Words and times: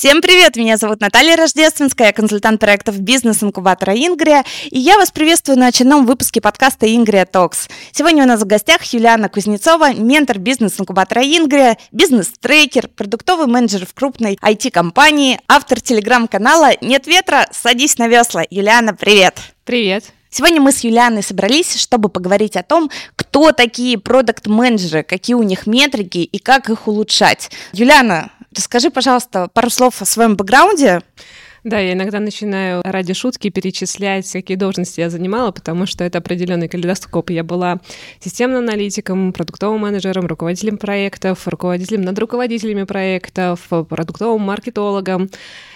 Всем 0.00 0.22
привет! 0.22 0.56
Меня 0.56 0.78
зовут 0.78 1.02
Наталья 1.02 1.36
Рождественская, 1.36 2.06
я 2.06 2.12
консультант 2.14 2.58
проектов 2.58 2.98
бизнес-инкубатора 2.98 3.94
Ингрия, 3.94 4.44
и 4.70 4.78
я 4.78 4.96
вас 4.96 5.10
приветствую 5.10 5.58
на 5.58 5.66
очередном 5.66 6.06
выпуске 6.06 6.40
подкаста 6.40 6.86
Ингрия 6.86 7.26
Токс. 7.26 7.68
Сегодня 7.92 8.24
у 8.24 8.26
нас 8.26 8.40
в 8.40 8.46
гостях 8.46 8.82
Юлиана 8.94 9.28
Кузнецова, 9.28 9.92
ментор 9.92 10.38
бизнес-инкубатора 10.38 11.20
Ингрия, 11.20 11.76
бизнес-трекер, 11.92 12.88
продуктовый 12.88 13.46
менеджер 13.46 13.84
в 13.84 13.92
крупной 13.92 14.38
IT-компании, 14.40 15.38
автор 15.48 15.82
телеграм-канала 15.82 16.70
«Нет 16.80 17.06
ветра, 17.06 17.46
садись 17.52 17.98
на 17.98 18.08
весла». 18.08 18.42
Юлиана, 18.48 18.94
привет! 18.94 19.36
Привет! 19.66 20.04
Сегодня 20.30 20.62
мы 20.62 20.72
с 20.72 20.82
Юлианой 20.82 21.22
собрались, 21.22 21.76
чтобы 21.76 22.08
поговорить 22.08 22.56
о 22.56 22.62
том, 22.62 22.90
кто 23.16 23.52
такие 23.52 23.98
продукт-менеджеры, 23.98 25.02
какие 25.02 25.34
у 25.34 25.42
них 25.42 25.66
метрики 25.66 26.18
и 26.18 26.38
как 26.38 26.70
их 26.70 26.88
улучшать. 26.88 27.50
Юлиана, 27.74 28.30
Расскажи, 28.54 28.90
пожалуйста, 28.90 29.48
пару 29.52 29.70
слов 29.70 30.02
о 30.02 30.04
своем 30.04 30.36
бэкграунде. 30.36 31.02
Да, 31.62 31.78
я 31.78 31.92
иногда 31.92 32.20
начинаю 32.20 32.80
ради 32.82 33.12
шутки 33.12 33.50
перечислять, 33.50 34.30
какие 34.32 34.56
должности 34.56 35.00
я 35.00 35.10
занимала, 35.10 35.50
потому 35.50 35.84
что 35.84 36.04
это 36.04 36.18
определенный 36.18 36.68
калейдоскоп. 36.68 37.30
Я 37.30 37.44
была 37.44 37.80
системным 38.18 38.60
аналитиком, 38.60 39.32
продуктовым 39.34 39.82
менеджером, 39.82 40.26
руководителем 40.26 40.78
проектов, 40.78 41.46
руководителем 41.46 42.02
над 42.02 42.18
руководителями 42.18 42.84
проектов, 42.84 43.68
продуктовым 43.68 44.40
маркетологом. 44.40 45.28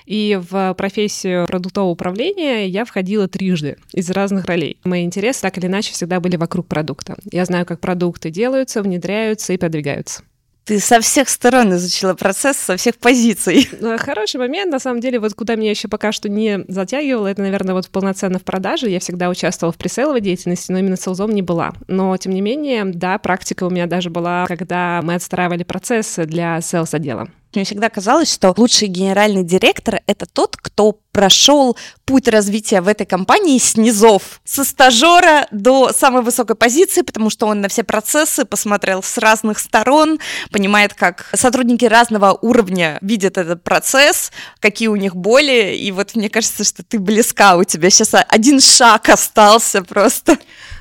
И 0.06 0.40
в 0.50 0.74
профессию 0.74 1.46
продуктового 1.46 1.90
управления 1.90 2.66
я 2.66 2.86
входила 2.86 3.28
трижды 3.28 3.76
из 3.92 4.10
разных 4.10 4.46
ролей. 4.46 4.78
Мои 4.84 5.04
интересы 5.04 5.42
так 5.42 5.58
или 5.58 5.66
иначе 5.66 5.92
всегда 5.92 6.18
были 6.18 6.36
вокруг 6.36 6.66
продукта. 6.66 7.16
Я 7.30 7.44
знаю, 7.44 7.66
как 7.66 7.80
продукты 7.80 8.30
делаются, 8.30 8.82
внедряются 8.82 9.52
и 9.52 9.58
продвигаются. 9.58 10.22
Ты 10.64 10.80
со 10.80 11.00
всех 11.00 11.28
сторон 11.28 11.74
изучила 11.74 12.14
процесс, 12.14 12.56
со 12.56 12.76
всех 12.76 12.96
позиций. 12.96 13.68
Ну, 13.84 13.98
хороший 13.98 14.38
момент, 14.38 14.72
на 14.72 14.78
самом 14.78 15.00
деле, 15.00 15.20
вот 15.20 15.34
куда 15.34 15.56
меня 15.56 15.70
еще 15.70 15.88
пока 15.88 16.10
что 16.10 16.30
не 16.30 16.64
затягивало, 16.68 17.26
это, 17.26 17.42
наверное, 17.42 17.74
вот 17.74 17.90
полноценно 17.90 18.38
в 18.38 18.42
продаже. 18.42 18.88
Я 18.88 18.98
всегда 18.98 19.28
участвовала 19.28 19.74
в 19.74 19.76
пресейловой 19.76 20.22
деятельности, 20.22 20.72
но 20.72 20.78
именно 20.78 20.96
селзом 20.96 21.32
не 21.32 21.42
была. 21.42 21.74
Но, 21.86 22.16
тем 22.16 22.32
не 22.32 22.40
менее, 22.40 22.84
да, 22.86 23.18
практика 23.18 23.64
у 23.64 23.70
меня 23.70 23.86
даже 23.86 24.08
была, 24.08 24.46
когда 24.46 25.00
мы 25.02 25.16
отстраивали 25.16 25.64
процессы 25.64 26.24
для 26.24 26.60
селс-отдела. 26.62 27.28
Мне 27.54 27.64
всегда 27.64 27.88
казалось, 27.88 28.32
что 28.32 28.52
лучший 28.56 28.88
генеральный 28.88 29.44
директор— 29.44 30.00
это 30.06 30.26
тот, 30.26 30.56
кто 30.56 30.98
прошел 31.12 31.76
путь 32.04 32.26
развития 32.26 32.80
в 32.80 32.88
этой 32.88 33.06
компании 33.06 33.58
с 33.58 33.76
низов, 33.76 34.40
со 34.44 34.64
стажера 34.64 35.46
до 35.52 35.92
самой 35.92 36.22
высокой 36.22 36.56
позиции, 36.56 37.02
потому 37.02 37.30
что 37.30 37.46
он 37.46 37.60
на 37.60 37.68
все 37.68 37.84
процессы 37.84 38.44
посмотрел 38.44 39.02
с 39.02 39.16
разных 39.18 39.60
сторон, 39.60 40.18
понимает, 40.50 40.94
как 40.94 41.30
сотрудники 41.32 41.84
разного 41.84 42.36
уровня 42.42 42.98
видят 43.00 43.38
этот 43.38 43.62
процесс, 43.62 44.32
какие 44.58 44.88
у 44.88 44.96
них 44.96 45.14
боли, 45.14 45.76
и 45.76 45.92
вот 45.92 46.16
мне 46.16 46.28
кажется, 46.28 46.64
что 46.64 46.82
ты 46.82 46.98
близка, 46.98 47.56
у 47.56 47.62
тебя 47.62 47.88
сейчас 47.90 48.10
один 48.28 48.60
шаг 48.60 49.08
остался 49.08 49.82
просто. 49.82 50.36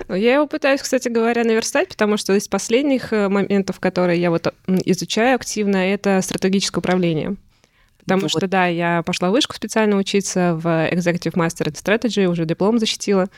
Я 0.10 0.36
его 0.36 0.48
пытаюсь, 0.48 0.82
кстати 0.82 1.08
говоря, 1.08 1.44
наверстать, 1.44 1.90
потому 1.90 2.18
что 2.18 2.34
из 2.34 2.48
последних 2.48 3.14
э, 3.14 3.30
моментов, 3.30 3.80
которые 3.80 4.20
я 4.20 4.32
вот 4.32 4.54
изучаю 4.68 5.36
активно, 5.36 5.78
это 5.78 6.22
стратегическое 6.22 6.80
управление. 6.80 7.36
Потому 8.00 8.24
вот. 8.24 8.32
что, 8.32 8.48
да, 8.48 8.68
я 8.68 9.02
пошла 9.04 9.30
в 9.30 9.32
вышку 9.32 9.56
специально 9.56 9.98
учиться 9.98 10.56
в 10.56 10.66
Executive 10.92 11.34
Master 11.34 11.72
Strategy, 11.72 12.26
уже 12.26 12.46
диплом 12.46 12.80
защитила. 12.80 13.30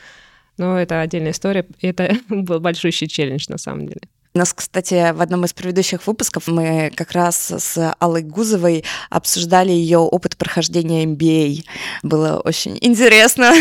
Но 0.58 0.78
это 0.78 1.00
отдельная 1.00 1.32
история. 1.32 1.66
Это 1.80 2.16
был 2.28 2.60
большущий 2.60 3.06
челлендж, 3.06 3.44
на 3.48 3.58
самом 3.58 3.86
деле. 3.86 4.02
У 4.34 4.38
нас, 4.38 4.52
кстати, 4.52 5.12
в 5.14 5.22
одном 5.22 5.46
из 5.46 5.54
предыдущих 5.54 6.06
выпусков 6.06 6.46
мы 6.48 6.92
как 6.94 7.12
раз 7.12 7.50
с 7.50 7.94
Аллой 7.98 8.22
Гузовой 8.22 8.84
обсуждали 9.08 9.70
ее 9.70 9.98
опыт 9.98 10.36
прохождения 10.36 11.06
MBA. 11.06 11.64
Было 12.02 12.40
очень 12.44 12.76
интересно. 12.82 13.54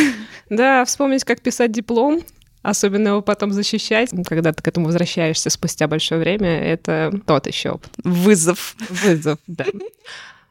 Да, 0.50 0.84
вспомнить, 0.84 1.24
как 1.24 1.40
писать 1.40 1.72
диплом, 1.72 2.22
особенно 2.66 3.10
его 3.10 3.22
потом 3.22 3.52
защищать, 3.52 4.12
когда 4.28 4.52
ты 4.52 4.62
к 4.62 4.68
этому 4.68 4.88
возвращаешься 4.88 5.50
спустя 5.50 5.88
большое 5.88 6.20
время, 6.20 6.60
это 6.62 7.14
тот 7.26 7.48
еще 7.48 7.72
опыт. 7.72 7.92
Вызов. 8.04 8.76
Вызов, 8.90 9.40
да. 9.48 9.66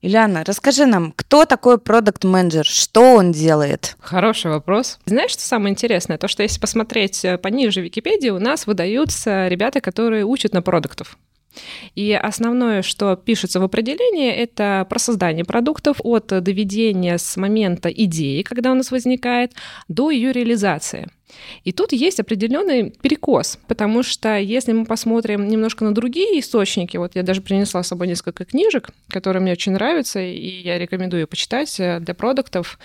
Ильяна, 0.02 0.44
расскажи 0.44 0.84
нам, 0.84 1.14
кто 1.16 1.47
такой 1.47 1.78
продукт-менеджер, 1.78 2.66
что 2.66 3.14
он 3.14 3.32
делает? 3.32 3.97
Хороший 4.00 4.50
вопрос. 4.50 4.98
Знаешь, 5.06 5.30
что 5.30 5.42
самое 5.42 5.72
интересное? 5.72 6.19
То, 6.19 6.28
что 6.28 6.42
если 6.42 6.60
посмотреть 6.60 7.25
э, 7.25 7.38
пониже 7.38 7.80
Википедии, 7.80 8.28
у 8.28 8.38
нас 8.38 8.66
выдаются 8.66 9.48
ребята, 9.48 9.81
которые 9.81 10.26
учат 10.26 10.52
на 10.52 10.60
продуктов. 10.60 11.16
И 11.94 12.12
основное, 12.12 12.82
что 12.82 13.16
пишется 13.16 13.60
в 13.60 13.65
определении, 13.65 14.31
это 14.32 14.87
про 14.88 14.98
создание 14.98 15.44
продуктов 15.44 15.98
от 16.03 16.26
доведения 16.26 17.19
с 17.19 17.37
момента 17.37 17.88
идеи, 17.88 18.42
когда 18.42 18.72
у 18.72 18.75
нас 18.75 18.91
возникает, 18.91 19.53
до 19.88 20.10
ее 20.10 20.32
реализации. 20.32 21.09
И 21.64 21.72
тут 21.72 21.93
есть 21.93 22.20
определенный 22.20 22.91
перекос, 22.91 23.59
потому 23.66 24.03
что 24.03 24.38
если 24.38 24.72
мы 24.72 24.84
посмотрим 24.84 25.48
немножко 25.48 25.84
на 25.84 25.94
другие 25.94 26.38
источники, 26.41 26.97
вот 26.97 27.14
я 27.14 27.22
даже 27.22 27.41
принесла 27.41 27.82
с 27.82 27.88
собой 27.88 28.06
несколько 28.06 28.44
книжек, 28.44 28.91
которые 29.09 29.43
мне 29.43 29.53
очень 29.53 29.72
нравятся, 29.72 30.20
и 30.20 30.62
я 30.62 30.78
рекомендую 30.78 31.26
почитать 31.26 31.78
э, 31.81 32.00
для 32.00 32.14
продуктов. 32.14 32.78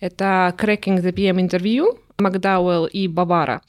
Это 0.00 0.54
Cracking 0.58 1.02
the 1.02 1.12
PM 1.12 1.48
Interview, 1.48 1.98
Макдауэлл 2.18 2.86
и 2.86 3.08
Бавара, 3.08 3.62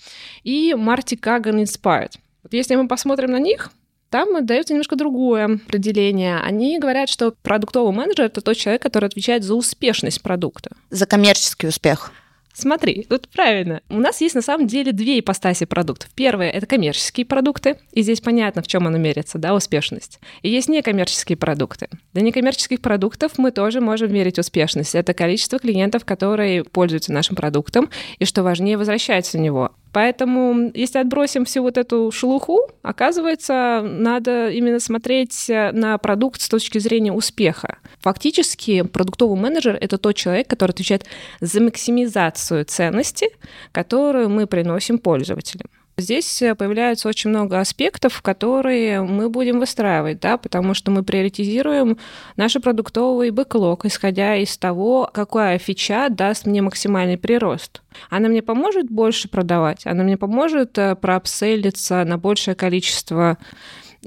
и 0.43 0.73
Марти 0.73 1.15
Каган 1.15 1.61
Inspired. 1.61 2.11
Вот 2.43 2.53
если 2.53 2.75
мы 2.75 2.87
посмотрим 2.87 3.31
на 3.31 3.39
них, 3.39 3.71
там 4.09 4.45
дается 4.45 4.73
немножко 4.73 4.95
другое 4.95 5.45
определение. 5.45 6.39
Они 6.39 6.79
говорят, 6.79 7.09
что 7.09 7.33
продуктовый 7.43 7.93
менеджер— 7.93 8.25
это 8.27 8.41
тот 8.41 8.57
человек, 8.57 8.81
который 8.81 9.05
отвечает 9.05 9.43
за 9.43 9.55
успешность 9.55 10.21
продукта. 10.21 10.71
За 10.89 11.05
коммерческий 11.05 11.67
успех. 11.67 12.11
Смотри, 12.57 13.05
тут 13.07 13.29
правильно. 13.29 13.81
У 13.87 13.99
нас 13.99 14.19
есть 14.19 14.33
на 14.33 14.41
самом 14.41 14.65
деле 14.65 14.91
две 14.91 15.19
ипостаси 15.19 15.65
продуктов. 15.65 16.09
Первое— 16.15 16.49
это 16.51 16.65
коммерческие 16.65 17.23
продукты, 17.23 17.77
и 17.91 18.01
здесь 18.01 18.19
понятно, 18.19 18.63
в 18.63 18.67
чем 18.67 18.87
оно 18.87 18.97
мерится, 18.97 19.37
да, 19.37 19.53
успешность. 19.53 20.19
И 20.41 20.49
есть 20.49 20.67
некоммерческие 20.67 21.37
продукты. 21.37 21.87
Для 22.13 22.23
некоммерческих 22.23 22.81
продуктов 22.81 23.37
мы 23.37 23.51
тоже 23.51 23.79
можем 23.79 24.11
мерить 24.11 24.39
успешность. 24.39 24.95
Это 24.95 25.13
количество 25.13 25.59
клиентов, 25.59 26.03
которые 26.03 26.63
пользуются 26.63 27.13
нашим 27.13 27.35
продуктом, 27.35 27.91
и, 28.17 28.25
что 28.25 28.41
важнее, 28.41 28.77
возвращаются 28.77 29.37
в 29.37 29.41
него. 29.41 29.71
Поэтому, 29.93 30.71
если 30.73 30.99
отбросим 30.99 31.45
всю 31.45 31.61
вот 31.61 31.77
эту 31.77 32.11
шелуху, 32.11 32.69
оказывается, 32.81 33.81
надо 33.83 34.49
именно 34.49 34.79
смотреть 34.79 35.49
э, 35.49 35.71
на 35.71 35.97
продукт 35.97 36.41
с 36.41 36.49
точки 36.49 36.77
зрения 36.77 37.11
успеха. 37.11 37.77
Фактически, 37.99 38.83
продуктовый 38.83 39.39
менеджер— 39.39 39.77
это 39.81 39.97
тот 39.97 40.15
человек, 40.15 40.47
который 40.47 40.71
отвечает 40.71 41.05
за 41.41 41.61
максимизацию 41.61 42.65
ценности, 42.65 43.29
которую 43.71 44.29
мы 44.29 44.47
приносим 44.47 44.99
пользователям. 44.99 45.69
Здесь 45.99 46.43
э, 46.43 46.53
появляется 46.53 47.09
очень 47.09 47.31
много 47.31 47.59
аспектов, 47.59 48.21
которые 48.21 49.01
мы 49.01 49.31
будем 49.31 49.59
выстраивать, 49.59 50.19
да, 50.19 50.37
потому 50.37 50.75
что 50.75 50.91
мы 50.91 51.01
приоритизируем 51.01 51.97
наш 52.35 52.53
продуктовый 52.53 53.31
бэклог, 53.31 53.83
исходя 53.83 54.35
из 54.35 54.55
того, 54.59 55.09
какая 55.11 55.57
фича 55.57 56.09
даст 56.09 56.45
мне 56.45 56.61
максимальный 56.61 57.17
прирост. 57.17 57.81
Она 58.11 58.29
мне 58.29 58.43
поможет 58.43 58.91
больше 58.91 59.27
продавать, 59.27 59.87
она 59.87 60.03
мне 60.03 60.17
поможет 60.17 60.77
э, 60.77 60.95
проапселиться 60.95 62.03
на 62.03 62.19
большее 62.19 62.53
количество 62.53 63.39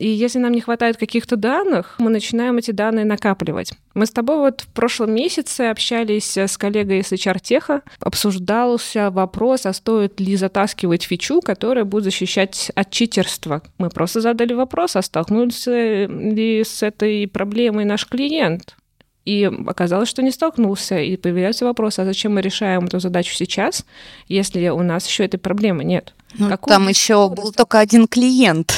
и 0.00 0.08
если 0.08 0.38
нам 0.38 0.52
не 0.52 0.62
хватает 0.62 0.96
каких-то 0.96 1.36
данных, 1.36 1.96
мы 1.98 2.10
начинаем 2.10 2.56
эти 2.56 2.70
данные 2.70 3.04
накапливать. 3.04 3.74
Мы 3.92 4.06
с 4.06 4.10
тобой 4.10 4.38
вот 4.38 4.62
в 4.62 4.68
прошлом 4.68 5.14
месяце 5.14 5.62
общались 5.68 6.38
с 6.38 6.56
коллегой 6.56 7.00
из 7.00 7.12
HR-теха, 7.12 7.82
обсуждался 8.00 9.10
вопрос, 9.10 9.66
а 9.66 9.74
стоит 9.74 10.18
ли 10.18 10.36
затаскивать 10.36 11.02
фичу, 11.02 11.42
которая 11.42 11.84
будет 11.84 12.04
защищать 12.04 12.72
от 12.74 12.90
читерства. 12.90 13.60
Мы 13.76 13.90
просто 13.90 14.22
задали 14.22 14.54
вопрос, 14.54 14.96
а 14.96 15.02
столкнулся 15.02 16.06
ли 16.06 16.64
с 16.64 16.82
этой 16.82 17.28
проблемой 17.28 17.84
наш 17.84 18.06
клиент? 18.06 18.76
И 19.26 19.50
оказалось, 19.66 20.08
что 20.08 20.22
не 20.22 20.30
столкнулся. 20.30 20.98
И 20.98 21.18
появляется 21.18 21.66
вопрос, 21.66 21.98
а 21.98 22.06
зачем 22.06 22.36
мы 22.36 22.40
решаем 22.40 22.86
эту 22.86 23.00
задачу 23.00 23.34
сейчас, 23.34 23.84
если 24.28 24.66
у 24.70 24.82
нас 24.82 25.06
еще 25.06 25.26
этой 25.26 25.36
проблемы 25.36 25.84
нет? 25.84 26.14
Ну, 26.38 26.56
там 26.56 26.88
еще 26.88 27.28
был 27.28 27.52
только 27.52 27.80
один 27.80 28.08
клиент. 28.08 28.74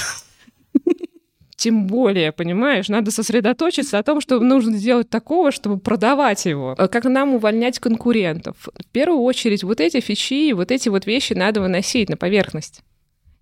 Тем 1.63 1.87
более, 1.87 2.33
понимаешь, 2.33 2.89
надо 2.89 3.13
сосредоточиться 3.13 3.97
о 3.97 4.03
том, 4.03 4.21
что 4.21 4.41
нужно 4.41 4.77
сделать 4.77 5.09
такого, 5.09 5.53
чтобы 5.53 5.79
продавать 5.79 6.45
его. 6.45 6.75
А 6.77 6.89
как 6.89 7.05
нам 7.05 7.37
увольнять 7.37 7.79
конкурентов? 7.79 8.57
В 8.65 8.87
первую 8.91 9.21
очередь, 9.21 9.63
вот 9.63 9.81
эти 9.81 10.01
фичи, 10.01 10.55
вот 10.55 10.73
эти 10.73 10.89
вот 10.89 11.07
вещи 11.07 11.35
надо 11.35 11.61
выносить 11.61 12.09
на 12.09 12.17
поверхность 12.17 12.83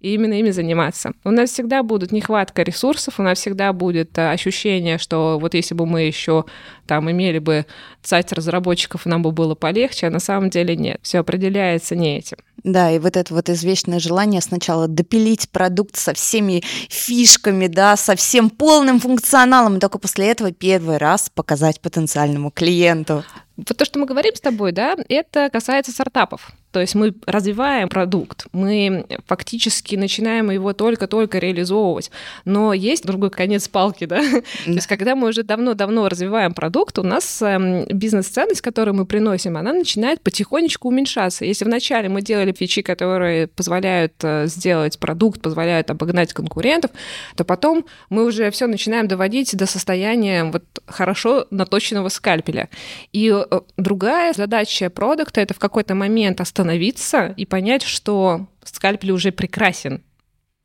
и 0.00 0.14
именно 0.14 0.34
ими 0.34 0.50
заниматься. 0.50 1.12
У 1.24 1.30
нас 1.30 1.50
всегда 1.50 1.82
будет 1.82 2.12
нехватка 2.12 2.62
ресурсов, 2.62 3.20
у 3.20 3.22
нас 3.22 3.38
всегда 3.38 3.72
будет 3.72 4.16
э, 4.18 4.30
ощущение, 4.30 4.98
что 4.98 5.38
вот 5.38 5.54
если 5.54 5.74
бы 5.74 5.86
мы 5.86 6.02
еще 6.02 6.44
там 6.86 7.10
имели 7.10 7.38
бы 7.38 7.66
сайт 8.02 8.32
разработчиков, 8.32 9.04
нам 9.06 9.22
бы 9.22 9.30
было 9.30 9.54
полегче, 9.54 10.06
а 10.06 10.10
на 10.10 10.18
самом 10.18 10.50
деле 10.50 10.74
нет. 10.74 11.00
Все 11.02 11.18
определяется 11.18 11.96
не 11.96 12.18
этим. 12.18 12.38
Да, 12.62 12.90
и 12.90 12.98
вот 12.98 13.16
это 13.16 13.32
вот 13.32 13.48
извечное 13.48 13.98
желание 14.00 14.40
сначала 14.40 14.86
допилить 14.86 15.48
продукт 15.50 15.96
со 15.96 16.12
всеми 16.12 16.62
фишками, 16.88 17.66
да, 17.66 17.96
со 17.96 18.16
всем 18.16 18.50
полным 18.50 19.00
функционалом, 19.00 19.76
и 19.76 19.80
только 19.80 19.98
после 19.98 20.28
этого 20.28 20.52
первый 20.52 20.98
раз 20.98 21.30
показать 21.30 21.80
потенциальному 21.80 22.50
клиенту. 22.50 23.24
Вот 23.68 23.76
то, 23.76 23.84
что 23.84 23.98
мы 23.98 24.06
говорим 24.06 24.34
с 24.34 24.40
тобой, 24.40 24.72
да, 24.72 24.96
это 25.08 25.50
касается 25.50 25.92
стартапов. 25.92 26.52
То 26.72 26.80
есть 26.80 26.94
мы 26.94 27.12
развиваем 27.26 27.88
продукт, 27.88 28.46
мы 28.52 29.04
фактически 29.26 29.96
начинаем 29.96 30.50
его 30.50 30.72
только-только 30.72 31.38
реализовывать. 31.38 32.12
Но 32.44 32.72
есть 32.72 33.04
другой 33.04 33.30
конец 33.30 33.66
палки, 33.66 34.04
да? 34.04 34.20
да. 34.20 34.40
То 34.64 34.70
есть 34.70 34.86
когда 34.86 35.16
мы 35.16 35.28
уже 35.28 35.42
давно-давно 35.42 36.08
развиваем 36.08 36.54
продукт, 36.54 36.98
у 37.00 37.02
нас 37.02 37.42
э, 37.42 37.86
бизнес-ценность, 37.92 38.60
которую 38.60 38.94
мы 38.94 39.04
приносим, 39.04 39.56
она 39.56 39.72
начинает 39.72 40.22
потихонечку 40.22 40.88
уменьшаться. 40.88 41.44
Если 41.44 41.64
вначале 41.64 42.08
мы 42.08 42.22
делали 42.22 42.49
фичи, 42.52 42.82
которые 42.82 43.46
позволяют 43.46 44.14
э, 44.22 44.46
сделать 44.46 44.98
продукт, 44.98 45.40
позволяют 45.40 45.90
обогнать 45.90 46.32
конкурентов, 46.32 46.90
то 47.36 47.44
потом 47.44 47.86
мы 48.08 48.24
уже 48.24 48.50
все 48.50 48.66
начинаем 48.66 49.08
доводить 49.08 49.56
до 49.56 49.66
состояния 49.66 50.44
вот 50.44 50.64
хорошо 50.86 51.46
наточенного 51.50 52.08
скальпеля. 52.08 52.68
И 53.12 53.30
э, 53.30 53.60
другая 53.76 54.32
задача 54.32 54.90
продукта— 54.90 55.40
это 55.42 55.54
в 55.54 55.58
какой-то 55.58 55.94
момент 55.94 56.40
остановиться 56.40 57.34
и 57.36 57.46
понять, 57.46 57.82
что 57.82 58.46
скальпель 58.64 59.12
уже 59.12 59.32
прекрасен. 59.32 60.02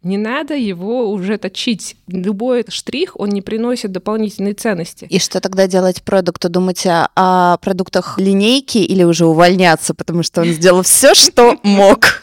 Не 0.06 0.20
надо 0.20 0.54
его 0.54 1.10
уже 1.10 1.40
точить. 1.40 1.96
Любой 2.08 2.64
штрих, 2.70 3.20
он 3.20 3.30
не 3.30 3.42
приносит 3.42 3.92
дополнительной 3.92 4.54
ценности. 4.54 5.08
И 5.10 5.18
что 5.18 5.42
тогда 5.42 5.66
делать 5.66 6.04
продукту? 6.04 6.48
Думать 6.48 6.86
о 6.86 7.58
продуктах 7.58 8.20
линейки 8.20 8.78
или 8.78 9.02
уже 9.02 9.26
увольняться, 9.26 9.96
потому 9.96 10.22
что 10.22 10.42
он 10.42 10.48
сделал 10.50 10.84
все, 10.84 11.16
что 11.16 11.58
мог? 11.64 12.15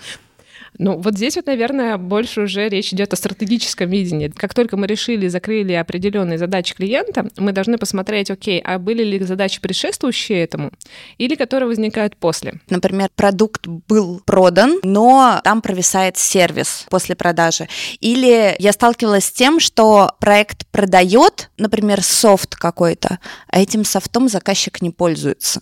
Ну, 0.79 0.99
вот 0.99 1.17
здесь 1.17 1.37
вот, 1.37 1.47
наверное, 1.47 1.99
больше 1.99 2.43
уже 2.43 2.69
речь 2.69 2.93
идет 2.93 3.13
о 3.13 3.17
стратегическом 3.17 3.91
видении. 3.91 4.29
Как 4.29 4.55
только 4.55 4.77
мы 4.77 4.87
решили, 4.87 5.29
закрыли 5.29 5.75
определенные 5.75 6.39
задачи 6.39 6.75
клиента, 6.75 7.29
мы 7.37 7.53
должны 7.53 7.77
посмотреть, 7.77 8.31
окей, 8.31 8.61
а 8.65 8.79
были 8.79 9.05
ли 9.05 9.23
задачи 9.23 9.61
предшествующие 9.61 10.43
этому, 10.43 10.71
или 11.19 11.35
которые 11.35 11.67
возникают 11.69 12.17
после. 12.17 12.55
Например, 12.71 13.11
продукт 13.15 13.67
был 13.67 14.23
продан, 14.25 14.81
но 14.83 15.41
там 15.45 15.61
провисает 15.61 16.17
сервис 16.17 16.87
после 16.89 17.17
продажи. 17.17 17.69
Или 18.01 18.57
я 18.59 18.73
сталкивалась 18.73 19.27
с 19.27 19.33
тем, 19.33 19.61
что 19.61 20.13
проект 20.21 20.67
продает, 20.69 21.51
например, 21.59 22.03
софт 22.03 22.57
какой-то, 22.57 23.19
а 23.49 23.61
этим 23.61 23.85
софтом 23.85 24.29
заказчик 24.29 24.81
не 24.81 24.91
пользуется. 24.91 25.61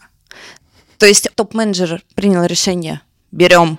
То 0.98 1.06
есть 1.06 1.28
топ-менеджер 1.34 2.02
принял 2.14 2.44
решение, 2.44 3.00
берем 3.32 3.78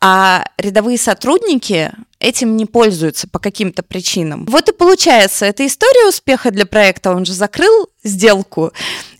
а 0.00 0.44
рядовые 0.58 0.98
сотрудники 0.98 1.92
этим 2.18 2.56
не 2.56 2.66
пользуются 2.66 3.28
по 3.28 3.38
каким-то 3.38 3.82
причинам. 3.82 4.46
Вот 4.46 4.68
и 4.68 4.72
получается, 4.72 5.46
это 5.46 5.66
история 5.66 6.08
успеха 6.08 6.50
для 6.50 6.66
проекта, 6.66 7.14
он 7.14 7.24
же 7.24 7.32
закрыл 7.32 7.88
сделку, 8.02 8.72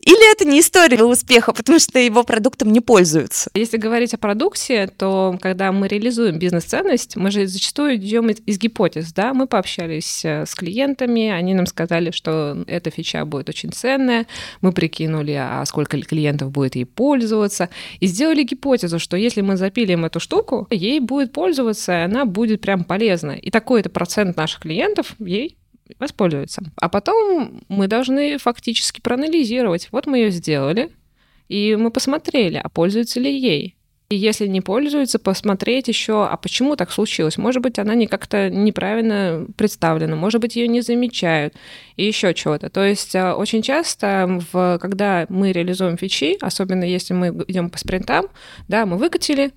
или 0.06 0.32
это 0.32 0.44
не 0.44 0.60
история 0.60 1.02
успеха, 1.02 1.52
потому 1.52 1.80
что 1.80 1.98
его 1.98 2.22
продуктом 2.22 2.72
не 2.72 2.80
пользуются? 2.80 3.50
Если 3.54 3.76
говорить 3.76 4.14
о 4.14 4.18
продукте, 4.18 4.86
то 4.86 5.36
когда 5.40 5.72
мы 5.72 5.88
реализуем 5.88 6.38
бизнес-ценность, 6.38 7.16
мы 7.16 7.32
же 7.32 7.48
зачастую 7.48 7.96
идем 7.96 8.28
из, 8.28 8.56
гипотез, 8.56 9.12
да, 9.12 9.34
мы 9.34 9.48
пообщались 9.48 10.24
э, 10.24 10.46
с 10.46 10.54
клиентами, 10.54 11.28
они 11.28 11.54
нам 11.54 11.66
сказали, 11.66 12.12
что 12.12 12.64
эта 12.68 12.90
фича 12.90 13.24
будет 13.24 13.48
очень 13.48 13.72
ценная, 13.72 14.26
мы 14.60 14.70
прикинули, 14.70 15.32
а 15.32 15.64
сколько 15.66 16.00
клиентов 16.00 16.52
будет 16.52 16.76
ей 16.76 16.86
пользоваться, 16.86 17.68
и 17.98 18.06
сделали 18.06 18.44
гипотезу, 18.44 19.00
что 19.00 19.16
если 19.16 19.40
мы 19.40 19.56
запилим 19.56 20.04
эту 20.04 20.20
штуку, 20.20 20.68
ей 20.70 21.00
будет 21.00 21.32
пользоваться, 21.32 21.92
и 21.92 22.04
она 22.04 22.24
будет 22.24 22.60
прям 22.60 22.84
полезна. 22.84 23.32
И 23.32 23.50
такой-то 23.50 23.90
процент 23.90 24.36
наших 24.36 24.60
клиентов 24.60 25.16
ей 25.18 25.56
воспользуются. 25.98 26.62
А 26.76 26.88
потом 26.88 27.62
мы 27.68 27.86
должны 27.88 28.38
фактически 28.38 29.00
проанализировать. 29.00 29.88
Вот 29.92 30.06
мы 30.06 30.18
ее 30.18 30.30
сделали, 30.30 30.90
и 31.48 31.76
мы 31.76 31.90
посмотрели, 31.90 32.60
а 32.62 32.68
пользуется 32.68 33.20
ли 33.20 33.36
ей. 33.36 33.76
И 34.08 34.14
если 34.14 34.46
не 34.46 34.60
пользуется, 34.60 35.18
посмотреть 35.18 35.88
еще, 35.88 36.26
а 36.26 36.36
почему 36.36 36.76
так 36.76 36.92
случилось? 36.92 37.38
Может 37.38 37.60
быть, 37.60 37.80
она 37.80 37.94
не 37.96 38.06
как-то 38.06 38.48
неправильно 38.48 39.46
представлена, 39.56 40.14
может 40.14 40.40
быть, 40.40 40.54
ее 40.54 40.68
не 40.68 40.80
замечают, 40.80 41.54
и 41.96 42.04
еще 42.04 42.32
чего-то. 42.32 42.70
То 42.70 42.84
есть 42.84 43.16
а, 43.16 43.34
очень 43.34 43.62
часто, 43.62 44.40
в, 44.52 44.78
когда 44.80 45.26
мы 45.28 45.50
реализуем 45.50 45.98
фичи, 45.98 46.36
особенно 46.40 46.84
если 46.84 47.14
мы 47.14 47.28
идем 47.48 47.68
по 47.68 47.78
спринтам, 47.78 48.26
да, 48.68 48.86
мы 48.86 48.96
выкатили, 48.96 49.52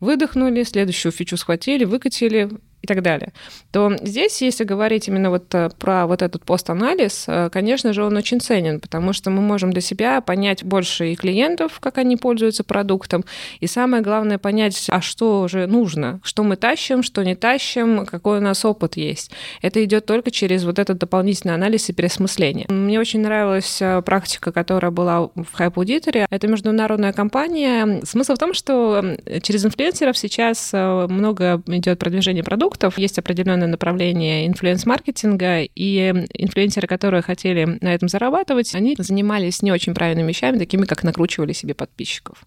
выдохнули, 0.00 0.64
следующую 0.64 1.10
фичу 1.10 1.38
схватили, 1.38 1.84
выкатили, 1.84 2.50
и 2.84 2.86
так 2.86 3.00
далее, 3.00 3.32
то 3.72 3.96
здесь, 4.02 4.42
если 4.42 4.64
говорить 4.64 5.08
именно 5.08 5.30
вот 5.30 5.54
э, 5.54 5.70
про 5.78 6.06
вот 6.06 6.20
этот 6.20 6.44
пост-анализ, 6.44 7.24
э, 7.28 7.48
конечно 7.50 7.94
же, 7.94 8.04
он 8.04 8.14
очень 8.14 8.42
ценен, 8.42 8.78
потому 8.78 9.14
что 9.14 9.30
мы 9.30 9.40
можем 9.40 9.72
для 9.72 9.80
себя 9.80 10.20
понять 10.20 10.62
больше 10.62 11.12
и 11.12 11.16
клиентов, 11.16 11.80
как 11.80 11.96
они 11.96 12.18
пользуются 12.18 12.62
продуктом, 12.62 13.24
и 13.60 13.66
самое 13.66 14.02
главное 14.02 14.36
понять, 14.36 14.86
а 14.90 15.00
что 15.00 15.48
же 15.48 15.66
нужно, 15.66 16.20
что 16.22 16.42
мы 16.44 16.56
тащим, 16.56 17.02
что 17.02 17.24
не 17.24 17.34
тащим, 17.34 18.04
какой 18.04 18.36
у 18.38 18.42
нас 18.42 18.66
опыт 18.66 18.98
есть. 18.98 19.30
Это 19.62 19.82
идет 19.82 20.04
только 20.04 20.30
через 20.30 20.64
вот 20.64 20.78
этот 20.78 20.98
дополнительный 20.98 21.54
анализ 21.54 21.88
и 21.88 21.94
переосмысление. 21.94 22.66
Мне 22.68 23.00
очень 23.00 23.22
нравилась 23.22 23.80
э, 23.80 24.02
практика, 24.02 24.52
которая 24.52 24.90
была 24.90 25.22
в 25.22 25.58
Hype 25.58 25.74
Auditor. 25.74 26.26
Это 26.28 26.48
международная 26.48 27.14
компания. 27.14 28.02
Смысл 28.04 28.34
в 28.34 28.38
том, 28.38 28.52
что 28.52 29.16
через 29.40 29.64
инфлюенсеров 29.64 30.18
сейчас 30.18 30.70
много 30.74 31.62
идет 31.68 31.98
продвижение 31.98 32.44
продуктов, 32.44 32.73
продуктов. 32.74 32.98
Есть 32.98 33.18
определенное 33.18 33.68
направление 33.68 34.46
инфлюенс-маркетинга, 34.46 35.62
и 35.62 36.10
инфлюенсеры, 36.34 36.86
которые 36.86 37.22
хотели 37.22 37.78
на 37.80 37.94
этом 37.94 38.08
зарабатывать, 38.08 38.74
они 38.74 38.96
занимались 38.98 39.62
не 39.62 39.72
очень 39.72 39.94
правильными 39.94 40.28
вещами, 40.28 40.58
такими 40.58 40.84
как 40.84 41.04
накручивали 41.04 41.52
себе 41.52 41.74
подписчиков. 41.74 42.44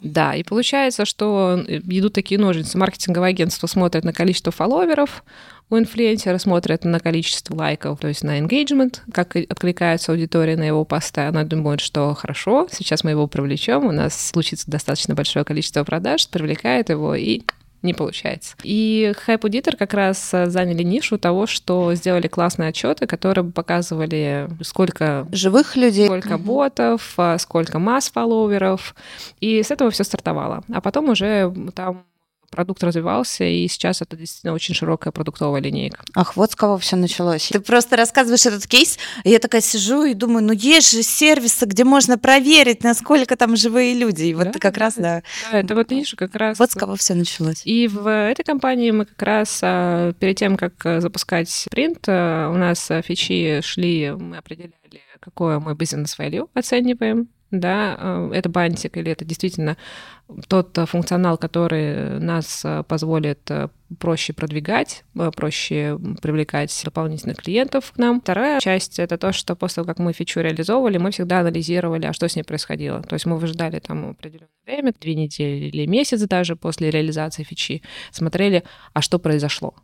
Да, 0.00 0.34
и 0.34 0.42
получается, 0.42 1.04
что 1.04 1.62
идут 1.66 2.12
такие 2.12 2.38
ножницы. 2.38 2.78
Маркетинговое 2.78 3.30
агентство 3.30 3.66
смотрит 3.66 4.04
на 4.04 4.12
количество 4.12 4.52
фолловеров, 4.52 5.24
у 5.68 5.76
инфлюенсера 5.76 6.38
смотрят 6.38 6.84
на 6.84 7.00
количество 7.00 7.56
лайков, 7.56 7.98
то 7.98 8.06
есть 8.06 8.22
на 8.22 8.38
engagement, 8.38 9.00
как 9.12 9.34
откликается 9.34 10.12
аудитория 10.12 10.56
на 10.56 10.62
его 10.62 10.84
посты. 10.84 11.22
Она 11.22 11.42
думает, 11.42 11.80
что 11.80 12.14
хорошо, 12.14 12.68
сейчас 12.70 13.02
мы 13.02 13.10
его 13.10 13.26
привлечем, 13.26 13.84
у 13.86 13.92
нас 13.92 14.28
случится 14.28 14.70
достаточно 14.70 15.14
большое 15.14 15.44
количество 15.44 15.82
продаж, 15.82 16.28
привлекает 16.28 16.90
его 16.90 17.16
и 17.16 17.42
не 17.82 17.94
получается. 17.94 18.56
И 18.62 19.12
Hype 19.26 19.40
Auditor 19.40 19.76
как 19.76 19.94
раз 19.94 20.32
э, 20.34 20.46
заняли 20.46 20.82
нишу 20.82 21.18
того, 21.18 21.46
что 21.46 21.94
сделали 21.94 22.26
классные 22.26 22.70
отчеты, 22.70 23.06
которые 23.06 23.44
показывали, 23.44 24.48
сколько 24.62 25.26
живых 25.32 25.76
людей, 25.76 26.06
сколько 26.06 26.34
угу. 26.34 26.44
ботов, 26.44 27.14
э, 27.16 27.38
сколько 27.38 27.78
масс 27.78 28.10
фолловеров. 28.10 28.94
И 29.40 29.62
с 29.62 29.70
этого 29.70 29.90
все 29.90 30.04
стартовало. 30.04 30.64
А 30.72 30.80
потом 30.80 31.10
уже 31.10 31.52
там 31.74 32.04
продукт 32.56 32.82
развивался, 32.82 33.44
и 33.44 33.68
сейчас 33.68 34.00
это 34.00 34.16
действительно 34.16 34.54
очень 34.54 34.74
широкая 34.74 35.12
продуктовая 35.12 35.60
линейка. 35.60 36.02
Ах, 36.14 36.36
вот 36.36 36.52
с 36.52 36.56
кого 36.56 36.78
все 36.78 36.96
началось. 36.96 37.50
Ты 37.52 37.60
просто 37.60 37.96
рассказываешь 37.96 38.46
этот 38.46 38.66
кейс, 38.66 38.98
и 39.24 39.30
я 39.30 39.38
такая 39.38 39.60
сижу 39.60 40.04
и 40.04 40.14
думаю, 40.14 40.42
ну 40.42 40.52
есть 40.54 40.90
же 40.90 41.02
сервисы, 41.02 41.66
где 41.66 41.84
можно 41.84 42.16
проверить, 42.16 42.82
насколько 42.82 43.36
там 43.36 43.56
живые 43.56 43.94
люди. 43.94 44.24
И 44.24 44.34
вот 44.34 44.52
да, 44.52 44.58
как 44.58 44.74
да, 44.74 44.80
раз, 44.80 44.94
да. 44.94 45.22
Да, 45.52 45.58
это 45.60 45.74
вот 45.74 45.90
видишь, 45.90 46.14
как 46.16 46.34
раз. 46.34 46.58
Вот 46.58 46.70
с 46.70 46.74
кого 46.74 46.96
все 46.96 47.14
началось. 47.14 47.60
И 47.64 47.88
в 47.88 48.08
этой 48.08 48.42
компании 48.42 48.90
мы 48.90 49.04
как 49.04 49.20
раз 49.22 49.60
а, 49.62 50.14
перед 50.14 50.36
тем, 50.38 50.56
как 50.56 50.74
а, 50.86 51.00
запускать 51.00 51.68
принт, 51.70 52.04
а, 52.08 52.50
у 52.50 52.56
нас 52.56 52.90
фичи 53.04 53.60
шли, 53.62 54.12
мы 54.12 54.38
определяли, 54.38 54.72
какое 55.20 55.58
мы 55.58 55.74
бизнес-value 55.74 56.48
оцениваем, 56.54 57.28
да, 57.50 57.96
э, 57.98 58.30
это 58.34 58.48
бантик 58.48 58.96
или 58.96 59.12
это 59.12 59.24
действительно 59.24 59.76
тот 60.48 60.76
э, 60.78 60.86
функционал, 60.86 61.38
который 61.38 62.18
нас 62.18 62.62
э, 62.64 62.82
позволит 62.82 63.48
проще 64.00 64.32
продвигать, 64.32 65.04
проще 65.36 65.96
привлекать 66.20 66.80
дополнительных 66.84 67.36
клиентов 67.36 67.92
к 67.92 67.98
нам. 67.98 68.20
Вторая 68.20 68.58
часть— 68.58 68.98
это 69.00 69.16
то, 69.16 69.32
что 69.32 69.54
после 69.54 69.76
того, 69.76 69.86
как 69.86 70.00
мы 70.00 70.12
фичу 70.12 70.40
реализовывали, 70.40 70.98
мы 70.98 71.12
всегда 71.12 71.40
анализировали, 71.40 72.06
а 72.06 72.12
что 72.12 72.28
с 72.28 72.34
ней 72.34 72.42
происходило. 72.42 73.02
То 73.02 73.14
есть 73.14 73.26
мы 73.26 73.38
выжидали 73.38 73.78
там 73.78 74.10
определенное 74.10 74.48
время, 74.66 74.92
две 75.00 75.14
недели 75.14 75.66
или 75.66 75.86
месяц 75.86 76.20
даже 76.22 76.56
после 76.56 76.90
реализации 76.90 77.44
фичи, 77.44 77.82
смотрели, 78.10 78.64
а 78.92 79.02
что 79.02 79.20
произошло. 79.20 79.74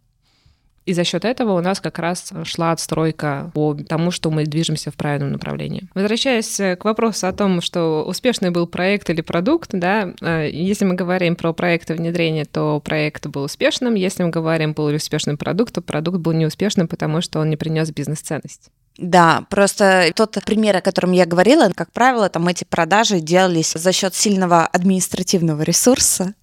И 0.85 0.93
за 0.95 1.05
счет 1.05 1.25
этого 1.25 1.53
у 1.53 1.61
нас 1.61 1.81
как 1.81 1.99
раз 1.99 2.33
шла 2.45 2.73
отстройка 2.73 3.51
по 3.55 3.75
тому, 3.75 4.11
что 4.11 4.31
мы 4.31 4.45
движемся 4.45 4.91
в 4.91 4.95
правильном 4.95 5.33
направлении. 5.33 5.89
Возвращаясь 5.95 6.57
к 6.57 6.85
вопросу 6.85 7.27
о 7.27 7.33
том, 7.33 7.61
что 7.61 8.05
успешный 8.07 8.51
был 8.51 8.67
проект 8.67 9.09
или 9.11 9.21
продукт, 9.21 9.71
да, 9.73 10.13
э, 10.21 10.51
если 10.53 10.85
мы 10.85 10.95
говорим 10.95 11.37
про 11.37 11.53
проекты 11.53 11.95
внедрения, 11.95 12.45
то 12.45 12.81
проект 12.81 13.27
был 13.27 13.45
успешным. 13.45 13.95
Если 13.95 14.23
мы 14.23 14.31
говорим 14.31 14.73
был 14.73 14.87
успешным 14.87 15.37
продукт, 15.37 15.75
то 15.75 15.83
продукт 15.83 16.19
был 16.19 16.33
неуспешным, 16.33 16.89
потому 16.89 17.21
что 17.21 17.41
он 17.41 17.51
не 17.51 17.57
принес 17.57 17.91
бизнес-ценность. 17.91 18.71
Да, 18.99 19.47
просто 19.49 20.11
тот 20.15 20.37
пример, 20.45 20.77
о 20.77 20.81
котором 20.81 21.13
я 21.13 21.25
говорила, 21.25 21.71
как 21.75 21.93
правило, 21.93 22.29
там 22.29 22.47
эти 22.49 22.65
продажи 22.65 23.21
делались 23.21 23.73
за 23.73 23.93
счет 23.93 24.15
сильного 24.15 24.67
административного 24.67 25.63
ресурса, 25.63 26.35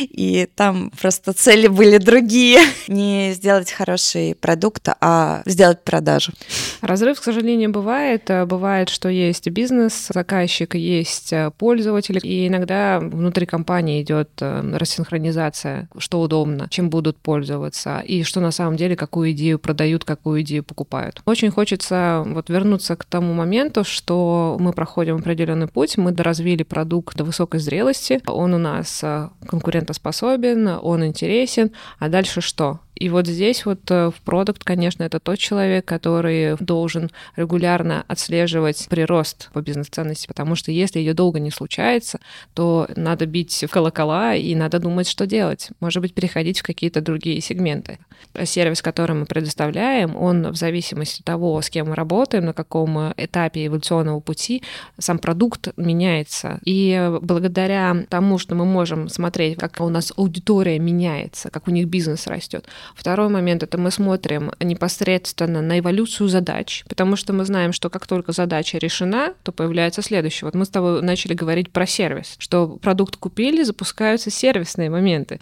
и 0.00 0.48
там 0.54 0.90
просто 1.00 1.32
цели 1.32 1.68
были 1.68 1.98
другие. 1.98 2.60
Не 2.88 3.32
сделать 3.34 3.70
хороший 3.70 4.34
продукт, 4.34 4.88
а 5.00 5.42
сделать 5.46 5.82
продажу. 5.84 6.32
Разрыв, 6.80 7.20
к 7.20 7.24
сожалению, 7.24 7.70
бывает. 7.70 8.30
Бывает, 8.46 8.88
что 8.88 9.08
есть 9.08 9.48
бизнес, 9.48 10.08
заказчик, 10.12 10.74
есть 10.74 11.32
пользователь, 11.58 12.20
и 12.22 12.46
иногда 12.48 12.98
внутри 13.00 13.46
компании 13.46 14.02
идет 14.02 14.30
э, 14.40 14.76
рассинхронизация, 14.76 15.88
что 15.98 16.20
удобно, 16.20 16.68
чем 16.70 16.90
будут 16.90 17.16
пользоваться, 17.18 18.00
и 18.00 18.22
что 18.22 18.40
на 18.40 18.50
самом 18.50 18.76
деле, 18.76 18.96
какую 18.96 19.32
идею 19.32 19.58
продают, 19.58 20.04
какую 20.04 20.42
идею 20.42 20.64
покупают. 20.64 21.22
Очень 21.24 21.50
хочется 21.50 22.22
вот 22.26 22.48
вернуться 22.50 22.96
к 22.96 23.04
тому 23.04 23.34
моменту, 23.34 23.84
что 23.84 24.56
мы 24.58 24.72
проходим 24.72 25.16
определенный 25.16 25.68
путь, 25.68 25.98
мы 25.98 26.12
доразвили 26.12 26.62
продукт 26.62 27.16
до 27.16 27.24
высокой 27.24 27.60
зрелости, 27.60 28.20
он 28.26 28.54
у 28.54 28.58
нас 28.58 29.00
э, 29.02 29.28
конкурентоспособен, 29.58 30.78
он 30.82 31.04
интересен, 31.04 31.72
а 31.98 32.08
дальше 32.08 32.40
что? 32.40 32.80
И 32.98 33.08
вот 33.10 33.28
здесь 33.28 33.64
вот 33.64 33.88
э, 33.90 34.10
в 34.10 34.20
продукт, 34.22 34.64
конечно, 34.64 35.04
это 35.04 35.20
тот 35.20 35.38
человек, 35.38 35.84
который 35.84 36.56
должен 36.58 37.10
регулярно 37.36 38.04
отслеживать 38.08 38.88
прирост 38.88 39.50
по 39.52 39.60
бизнес-ценности, 39.60 40.26
потому 40.26 40.56
что 40.56 40.72
если 40.72 40.98
ее 40.98 41.14
долго 41.14 41.38
не 41.38 41.52
случается, 41.52 42.18
то 42.54 42.88
надо 42.96 43.26
бить 43.26 43.64
в 43.64 43.70
колокола 43.70 44.34
и 44.34 44.54
надо 44.56 44.80
думать, 44.80 45.08
что 45.08 45.26
делать. 45.26 45.68
Может 45.78 46.02
быть, 46.02 46.12
переходить 46.12 46.58
в 46.58 46.62
какие-то 46.64 47.00
другие 47.00 47.40
сегменты. 47.40 47.98
Сервис, 48.44 48.82
который 48.82 49.14
мы 49.14 49.26
предоставляем, 49.26 50.16
он 50.16 50.50
в 50.50 50.56
зависимости 50.56 51.20
от 51.20 51.24
того, 51.24 51.62
с 51.62 51.70
кем 51.70 51.90
мы 51.90 51.94
работаем, 51.94 52.46
на 52.46 52.52
каком 52.52 53.12
этапе 53.16 53.66
эволюционного 53.66 54.18
пути, 54.18 54.62
сам 54.98 55.18
продукт 55.18 55.68
меняется. 55.76 56.58
И 56.64 57.10
благодаря 57.22 58.04
тому, 58.08 58.38
что 58.38 58.56
мы 58.56 58.64
можем 58.64 59.08
смотреть, 59.08 59.56
как 59.56 59.80
у 59.80 59.88
нас 59.88 60.12
аудитория 60.16 60.80
меняется, 60.80 61.50
как 61.50 61.68
у 61.68 61.70
них 61.70 61.86
бизнес 61.86 62.26
растет, 62.26 62.66
Второй 62.94 63.28
момент— 63.28 63.62
это 63.64 63.78
мы 63.78 63.90
смотрим 63.90 64.52
непосредственно 64.60 65.62
на 65.62 65.78
эволюцию 65.78 66.28
задач, 66.28 66.84
потому 66.88 67.16
что 67.16 67.32
мы 67.32 67.44
знаем, 67.44 67.72
что 67.72 67.90
как 67.90 68.06
только 68.06 68.32
задача 68.32 68.78
решена, 68.78 69.34
то 69.42 69.52
появляется 69.52 70.02
следующее. 70.02 70.46
Вот 70.46 70.54
мы 70.54 70.64
с 70.64 70.68
тобой 70.68 71.02
начали 71.02 71.34
говорить 71.34 71.70
про 71.70 71.86
сервис, 71.86 72.36
что 72.38 72.76
продукт 72.76 73.16
купили, 73.16 73.62
запускаются 73.62 74.30
сервисные 74.30 74.90
моменты. 74.90 75.40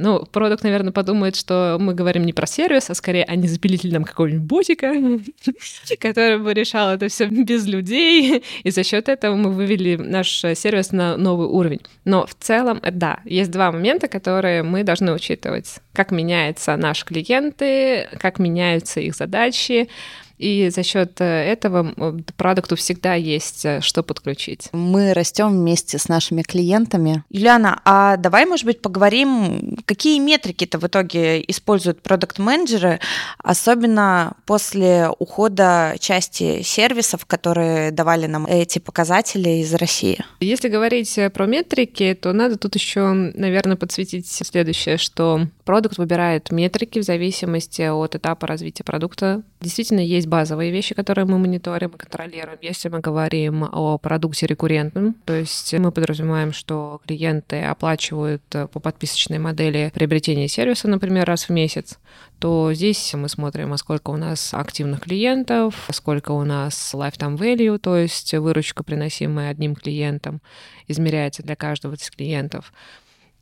Ну, 0.00 0.24
продукт, 0.24 0.62
наверное, 0.62 0.92
подумает, 0.92 1.34
что 1.34 1.76
мы 1.80 1.92
говорим 1.92 2.24
не 2.24 2.32
про 2.32 2.46
сервис, 2.46 2.88
а 2.88 2.94
скорее 2.94 3.24
о 3.24 3.34
незапилительном 3.34 4.04
какого-нибудь 4.04 4.46
ботика, 4.46 4.94
который 6.00 6.38
бы 6.38 6.54
решал 6.54 6.90
это 6.90 7.08
все 7.08 7.26
без 7.26 7.66
людей, 7.66 8.44
и 8.62 8.70
за 8.70 8.84
счет 8.84 9.08
этого 9.08 9.34
мы 9.34 9.50
вывели 9.50 9.96
наш 9.96 10.28
сервис 10.54 10.92
на 10.92 11.16
новый 11.16 11.48
уровень. 11.48 11.80
Но 12.04 12.26
в 12.26 12.34
целом, 12.34 12.80
да, 12.92 13.18
есть 13.24 13.50
два 13.50 13.72
момента, 13.72 14.06
которые 14.06 14.62
мы 14.62 14.84
должны 14.84 15.12
учитывать. 15.12 15.80
Как 15.92 16.12
меняются 16.12 16.76
наши 16.76 17.04
клиенты, 17.04 18.08
как 18.20 18.38
меняются 18.38 19.00
их 19.00 19.16
задачи, 19.16 19.88
и 20.38 20.70
за 20.70 20.82
счет 20.82 21.20
э, 21.20 21.24
этого 21.24 21.94
продукту 22.36 22.76
всегда 22.76 23.14
есть 23.14 23.64
э, 23.64 23.80
что 23.80 24.02
подключить. 24.02 24.68
Мы 24.72 25.12
растем 25.12 25.48
вместе 25.48 25.98
с 25.98 26.08
нашими 26.08 26.42
клиентами. 26.42 27.24
Юлиана, 27.30 27.80
а 27.84 28.16
давай, 28.16 28.46
может 28.46 28.64
быть, 28.64 28.80
поговорим, 28.80 29.78
какие 29.84 30.18
метрики-то 30.18 30.78
в 30.78 30.86
итоге 30.86 31.44
используют 31.48 32.02
продукт-менеджеры, 32.02 33.00
особенно 33.38 34.34
после 34.46 35.08
ухода 35.18 35.96
части 35.98 36.62
сервисов, 36.62 37.26
которые 37.26 37.90
давали 37.90 38.26
нам 38.26 38.46
эти 38.46 38.78
показатели 38.78 39.62
из 39.62 39.74
России? 39.74 40.18
Если 40.40 40.68
говорить 40.68 41.18
э, 41.18 41.30
про 41.30 41.46
метрики, 41.46 42.16
то 42.20 42.32
надо 42.32 42.56
тут 42.56 42.76
еще, 42.76 43.12
наверное, 43.12 43.76
подсветить 43.76 44.28
следующее, 44.28 44.98
что 44.98 45.48
продукт 45.64 45.98
выбирает 45.98 46.52
метрики 46.52 47.00
в 47.00 47.02
зависимости 47.02 47.82
от 47.82 48.14
этапа 48.14 48.46
развития 48.46 48.84
продукта. 48.84 49.42
Действительно, 49.60 50.00
есть 50.00 50.27
базовые 50.28 50.70
вещи, 50.70 50.94
которые 50.94 51.24
мы 51.24 51.38
мониторим 51.38 51.90
и 51.90 51.96
контролируем. 51.96 52.58
Если 52.62 52.88
мы 52.88 53.00
говорим 53.00 53.64
о 53.64 53.98
продукте 53.98 54.46
рекуррентном, 54.46 55.14
то 55.24 55.34
есть 55.34 55.72
мы 55.74 55.90
подразумеваем, 55.90 56.52
что 56.52 57.00
клиенты 57.06 57.62
оплачивают 57.62 58.42
по 58.48 58.80
подписочной 58.80 59.38
модели 59.38 59.90
приобретение 59.92 60.48
сервиса, 60.48 60.88
например, 60.88 61.26
раз 61.26 61.48
в 61.48 61.50
месяц, 61.50 61.98
то 62.38 62.72
здесь 62.72 63.12
мы 63.14 63.28
смотрим, 63.28 63.72
а 63.72 63.78
сколько 63.78 64.10
у 64.10 64.16
нас 64.16 64.54
активных 64.54 65.00
клиентов, 65.00 65.88
сколько 65.90 66.32
у 66.32 66.44
нас 66.44 66.94
lifetime 66.94 67.36
value, 67.36 67.78
то 67.78 67.96
есть 67.96 68.32
выручка, 68.34 68.84
приносимая 68.84 69.50
одним 69.50 69.74
клиентом, 69.74 70.40
измеряется 70.86 71.42
для 71.42 71.56
каждого 71.56 71.94
из 71.94 72.10
клиентов. 72.10 72.72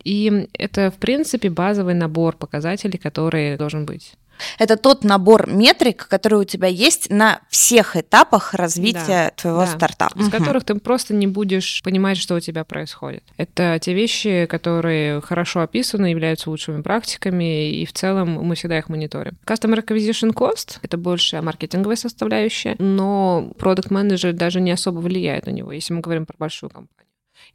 И 0.04 0.48
это, 0.52 0.90
в 0.90 0.96
принципе, 0.96 1.50
базовый 1.50 1.94
набор 1.94 2.36
показателей, 2.36 2.96
который 2.96 3.56
должен 3.56 3.86
быть. 3.86 4.14
Это 4.58 4.76
тот 4.76 5.04
набор 5.04 5.48
метрик, 5.48 6.08
который 6.08 6.40
у 6.40 6.44
тебя 6.44 6.68
есть 6.68 7.10
на 7.10 7.40
всех 7.48 7.96
этапах 7.96 8.54
развития 8.54 9.06
да, 9.06 9.30
твоего 9.36 9.60
да, 9.60 9.66
стартапа. 9.66 10.18
Из 10.18 10.28
угу. 10.28 10.36
которых 10.36 10.64
ты 10.64 10.74
просто 10.74 11.14
не 11.14 11.26
будешь 11.26 11.82
понимать, 11.82 12.16
что 12.16 12.34
у 12.34 12.40
тебя 12.40 12.64
происходит. 12.64 13.22
Это 13.36 13.78
те 13.80 13.94
вещи, 13.94 14.46
которые 14.46 15.20
хорошо 15.20 15.60
описаны, 15.60 16.06
являются 16.06 16.50
лучшими 16.50 16.82
практиками, 16.82 17.70
и 17.70 17.86
в 17.86 17.92
целом 17.92 18.32
мы 18.44 18.54
всегда 18.54 18.78
их 18.78 18.88
мониторим. 18.88 19.38
Customer 19.46 19.84
Acquisition 19.84 20.32
Cost— 20.32 20.78
это 20.82 20.96
больше 20.96 21.40
маркетинговая 21.40 21.96
составляющая, 21.96 22.76
но 22.78 23.52
продукт 23.58 23.90
менеджер 23.90 24.32
даже 24.32 24.60
не 24.60 24.70
особо 24.70 24.98
влияет 24.98 25.46
на 25.46 25.50
него, 25.50 25.72
если 25.72 25.94
мы 25.94 26.00
говорим 26.00 26.26
про 26.26 26.36
большую 26.38 26.70
компанию. 26.70 27.05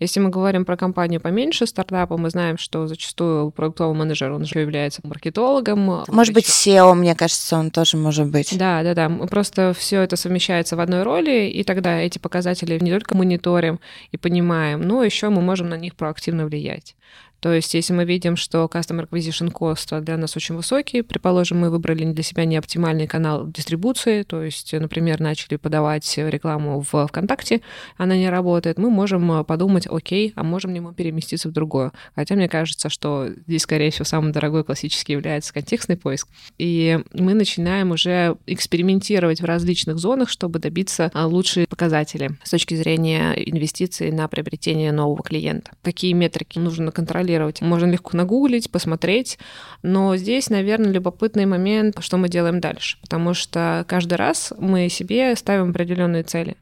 Если 0.01 0.19
мы 0.19 0.29
говорим 0.29 0.65
про 0.65 0.75
компанию 0.77 1.21
поменьше, 1.21 1.67
стартапа, 1.67 2.17
мы 2.17 2.31
знаем, 2.31 2.57
что 2.57 2.87
зачастую 2.87 3.51
продуктовый 3.51 3.95
менеджер, 3.95 4.31
он 4.31 4.45
же 4.45 4.57
является 4.57 4.99
маркетологом. 5.03 6.05
Может 6.07 6.33
быть, 6.33 6.47
SEO, 6.47 6.95
мне 6.95 7.13
кажется, 7.13 7.55
он 7.55 7.69
тоже 7.69 7.97
может 7.97 8.27
быть. 8.27 8.57
Да, 8.57 8.81
да, 8.81 8.95
да. 8.95 9.09
Просто 9.27 9.75
все 9.77 10.01
это 10.01 10.15
совмещается 10.15 10.75
в 10.75 10.79
одной 10.79 11.03
роли, 11.03 11.47
и 11.49 11.63
тогда 11.63 11.99
эти 11.99 12.17
показатели 12.17 12.79
не 12.81 12.89
только 12.89 13.15
мониторим 13.15 13.79
и 14.11 14.17
понимаем, 14.17 14.81
но 14.81 15.03
еще 15.03 15.29
мы 15.29 15.43
можем 15.43 15.69
на 15.69 15.77
них 15.77 15.95
проактивно 15.95 16.47
влиять. 16.47 16.95
То 17.41 17.51
есть, 17.51 17.73
если 17.73 17.93
мы 17.93 18.05
видим, 18.05 18.35
что 18.35 18.69
Customer 18.71 19.09
Acquisition 19.09 19.51
Cost 19.51 19.99
для 20.01 20.15
нас 20.15 20.37
очень 20.37 20.55
высокий, 20.55 21.01
предположим, 21.01 21.59
мы 21.59 21.71
выбрали 21.71 22.05
для 22.05 22.23
себя 22.23 22.45
неоптимальный 22.45 23.07
канал 23.07 23.47
дистрибуции, 23.47 24.21
то 24.21 24.43
есть, 24.43 24.71
например, 24.73 25.19
начали 25.19 25.57
подавать 25.57 26.17
рекламу 26.17 26.85
в 26.89 27.07
ВКонтакте, 27.07 27.61
она 27.97 28.15
не 28.15 28.29
работает, 28.29 28.77
мы 28.77 28.91
можем 28.91 29.43
подумать, 29.43 29.87
окей, 29.89 30.33
а 30.35 30.43
можем 30.43 30.73
ли 30.73 30.79
мы 30.79 30.93
переместиться 30.93 31.49
в 31.49 31.51
другое. 31.51 31.91
Хотя 32.15 32.35
мне 32.35 32.47
кажется, 32.47 32.89
что 32.89 33.29
здесь, 33.47 33.63
скорее 33.63 33.89
всего, 33.89 34.05
самый 34.05 34.31
дорогой 34.31 34.63
классический 34.63 35.13
является 35.13 35.51
контекстный 35.51 35.97
поиск. 35.97 36.27
И 36.59 36.99
мы 37.13 37.33
начинаем 37.33 37.89
уже 37.89 38.37
экспериментировать 38.45 39.41
в 39.41 39.45
различных 39.45 39.97
зонах, 39.97 40.29
чтобы 40.29 40.59
добиться 40.59 41.09
а, 41.15 41.25
лучшие 41.25 41.65
показатели 41.65 42.37
с 42.43 42.51
точки 42.51 42.75
зрения 42.75 43.33
инвестиций 43.33 44.11
на 44.11 44.27
приобретение 44.27 44.91
нового 44.91 45.23
клиента. 45.23 45.71
Какие 45.81 46.13
метрики 46.13 46.59
нужно 46.59 46.91
контролировать 46.91 47.30
контролировать. 47.31 47.61
Можно 47.61 47.91
легко 47.91 48.17
нагуглить, 48.17 48.69
посмотреть, 48.71 49.37
но 49.83 50.15
здесь, 50.17 50.49
наверное, 50.49 50.91
любопытный 50.91 51.45
момент, 51.45 51.97
что 52.01 52.17
мы 52.17 52.29
делаем 52.29 52.59
дальше, 52.59 52.97
потому 53.01 53.33
что 53.33 53.85
каждый 53.87 54.15
раз 54.15 54.53
мы 54.57 54.89
себе 54.89 55.35
ставим 55.35 55.69
определенные 55.71 56.23
цели. 56.23 56.55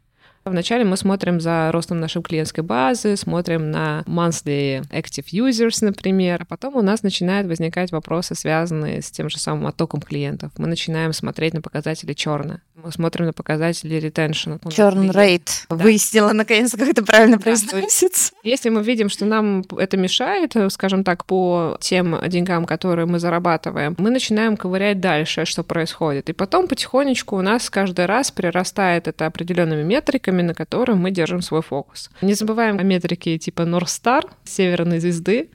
Вначале 0.50 0.84
мы 0.84 0.98
смотрим 0.98 1.40
за 1.40 1.72
ростом 1.72 2.00
нашей 2.00 2.22
клиентской 2.22 2.64
базы, 2.64 3.16
смотрим 3.16 3.72
на 3.72 4.04
monthly 4.08 4.84
active 4.90 5.26
users, 5.32 5.78
например, 5.82 6.42
а 6.42 6.46
потом 6.46 6.76
у 6.76 6.82
нас 6.82 7.04
начинают 7.04 7.48
возникать 7.48 7.92
вопросы, 7.92 8.36
связанные 8.36 9.02
с 9.02 9.12
тем 9.12 9.30
же 9.30 9.40
самым 9.40 9.68
оттоком 9.68 10.02
клиентов. 10.02 10.52
Мы 10.58 10.68
начинаем 10.68 11.14
смотреть 11.14 11.54
на 11.54 11.62
показатели 11.62 12.14
черно. 12.14 12.60
Мы 12.84 12.92
смотрим 12.92 13.26
на 13.26 13.34
показатели 13.34 14.00
retention. 14.00 14.60
Churn 14.62 15.12
rate. 15.12 15.66
Да. 15.70 15.76
Выяснила, 15.76 16.32
наконец, 16.32 16.72
как 16.72 16.88
это 16.88 17.04
правильно 17.04 17.38
да. 17.38 17.44
произносится. 17.44 18.34
Если 18.44 18.70
мы 18.70 18.82
видим, 18.84 19.10
что 19.10 19.26
нам 19.26 19.64
это 19.78 19.98
мешает, 19.98 20.56
скажем 20.70 21.04
так, 21.04 21.26
по 21.26 21.78
тем 21.82 22.18
деньгам, 22.28 22.66
которые 22.66 23.06
мы 23.06 23.20
зарабатываем, 23.20 23.96
мы 23.98 24.10
начинаем 24.10 24.56
ковырять 24.56 25.00
дальше, 25.02 25.46
что 25.46 25.64
происходит. 25.64 26.30
И 26.30 26.34
потом 26.34 26.68
потихонечку 26.68 27.38
у 27.38 27.42
нас 27.42 27.70
каждый 27.70 28.06
раз 28.06 28.32
прирастает 28.32 29.08
это 29.08 29.26
определенными 29.26 29.84
метриками, 29.84 30.39
на 30.44 30.54
которые 30.54 30.96
мы 30.96 31.12
держим 31.12 31.42
свой 31.42 31.62
фокус. 31.62 32.10
Не 32.22 32.34
забываем 32.34 32.80
о 32.80 32.84
метрике 32.84 33.38
типа 33.38 33.64
North 33.64 33.88
Star, 33.88 34.30
северной 34.44 35.00
звезды, 35.00 35.50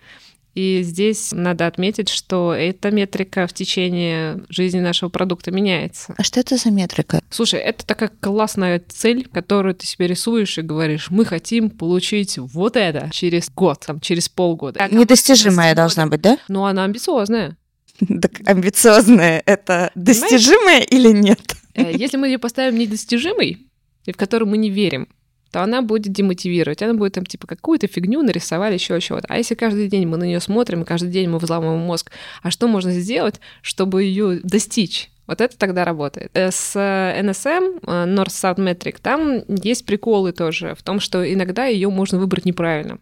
и 0.55 0.83
здесь 0.83 1.33
надо 1.33 1.67
отметить, 1.67 2.09
что 2.09 2.55
эта 2.55 2.93
метрика 2.93 3.47
в 3.47 3.53
течение 3.53 4.41
жизни 4.49 4.79
нашего 4.79 5.09
продукта 5.09 5.51
меняется. 5.51 6.15
А 6.17 6.23
что 6.23 6.39
это 6.39 6.57
за 6.57 6.71
метрика? 6.71 7.21
Слушай, 7.29 7.61
это 7.61 7.85
такая 7.85 8.11
классная 8.21 8.81
цель, 8.89 9.27
которую 9.27 9.75
ты 9.75 9.87
себе 9.87 10.07
рисуешь 10.07 10.57
и 10.59 10.63
говоришь, 10.63 11.11
мы 11.11 11.25
хотим 11.25 11.71
получить 11.71 12.39
вот 12.39 12.77
это 12.77 13.11
через 13.11 13.51
год, 13.51 13.81
там, 13.85 14.01
через 14.01 14.29
полгода. 14.29 14.79
Так, 14.79 14.93
Недостижимая 14.93 15.75
должна 15.75 16.07
быть, 16.07 16.21
да? 16.21 16.39
Ну, 16.49 16.65
она 16.65 16.85
амбициозная. 16.85 17.57
Так 18.23 18.41
амбициозная— 18.47 19.43
это 19.47 19.91
достижимая 19.95 20.81
или 20.81 21.11
нет? 21.13 21.41
Э, 21.75 21.93
если 21.93 22.17
мы 22.17 22.29
ее 22.29 22.39
поставим 22.39 22.79
недостижимой, 22.79 23.67
и 24.07 24.13
в 24.13 24.17
которую 24.17 24.49
мы 24.49 24.57
не 24.57 24.71
верим, 24.71 25.09
то 25.51 25.63
она 25.63 25.83
будет 25.83 26.13
демотивировать. 26.13 26.83
Она 26.83 26.95
будет 26.95 27.15
там 27.15 27.25
типа 27.25 27.47
какую-то 27.47 27.87
фигню 27.87 28.23
нарисовали, 28.23 28.75
еще 28.75 29.01
чего-то. 29.01 29.27
А 29.29 29.39
если 29.39 29.55
каждый 29.55 29.89
день 29.89 30.07
мы 30.07 30.17
на 30.17 30.25
нее 30.25 30.41
смотрим, 30.41 30.83
и 30.83 30.85
каждый 30.85 31.11
день 31.11 31.29
мы 31.29 31.39
взламываем 31.39 31.81
мозг, 31.81 32.11
а 32.43 32.51
что 32.51 32.67
можно 32.67 32.91
сделать, 32.91 33.41
чтобы 33.63 34.03
ее 34.03 34.41
достичь? 34.43 35.11
Вот 35.27 35.41
это 35.41 35.57
тогда 35.57 35.85
работает. 35.85 36.31
Э, 36.35 36.51
с 36.51 36.77
NSM, 36.77 37.79
э, 37.83 38.05
North-South 38.05 38.57
Metric, 38.57 38.97
там 39.01 39.43
есть 39.49 39.87
приколы 39.87 40.33
тоже 40.33 40.75
в 40.75 40.83
том, 40.83 40.99
что 40.99 41.33
иногда 41.33 41.67
ее 41.67 41.89
можно 41.89 42.19
выбрать 42.19 42.45
неправильно 42.45 42.99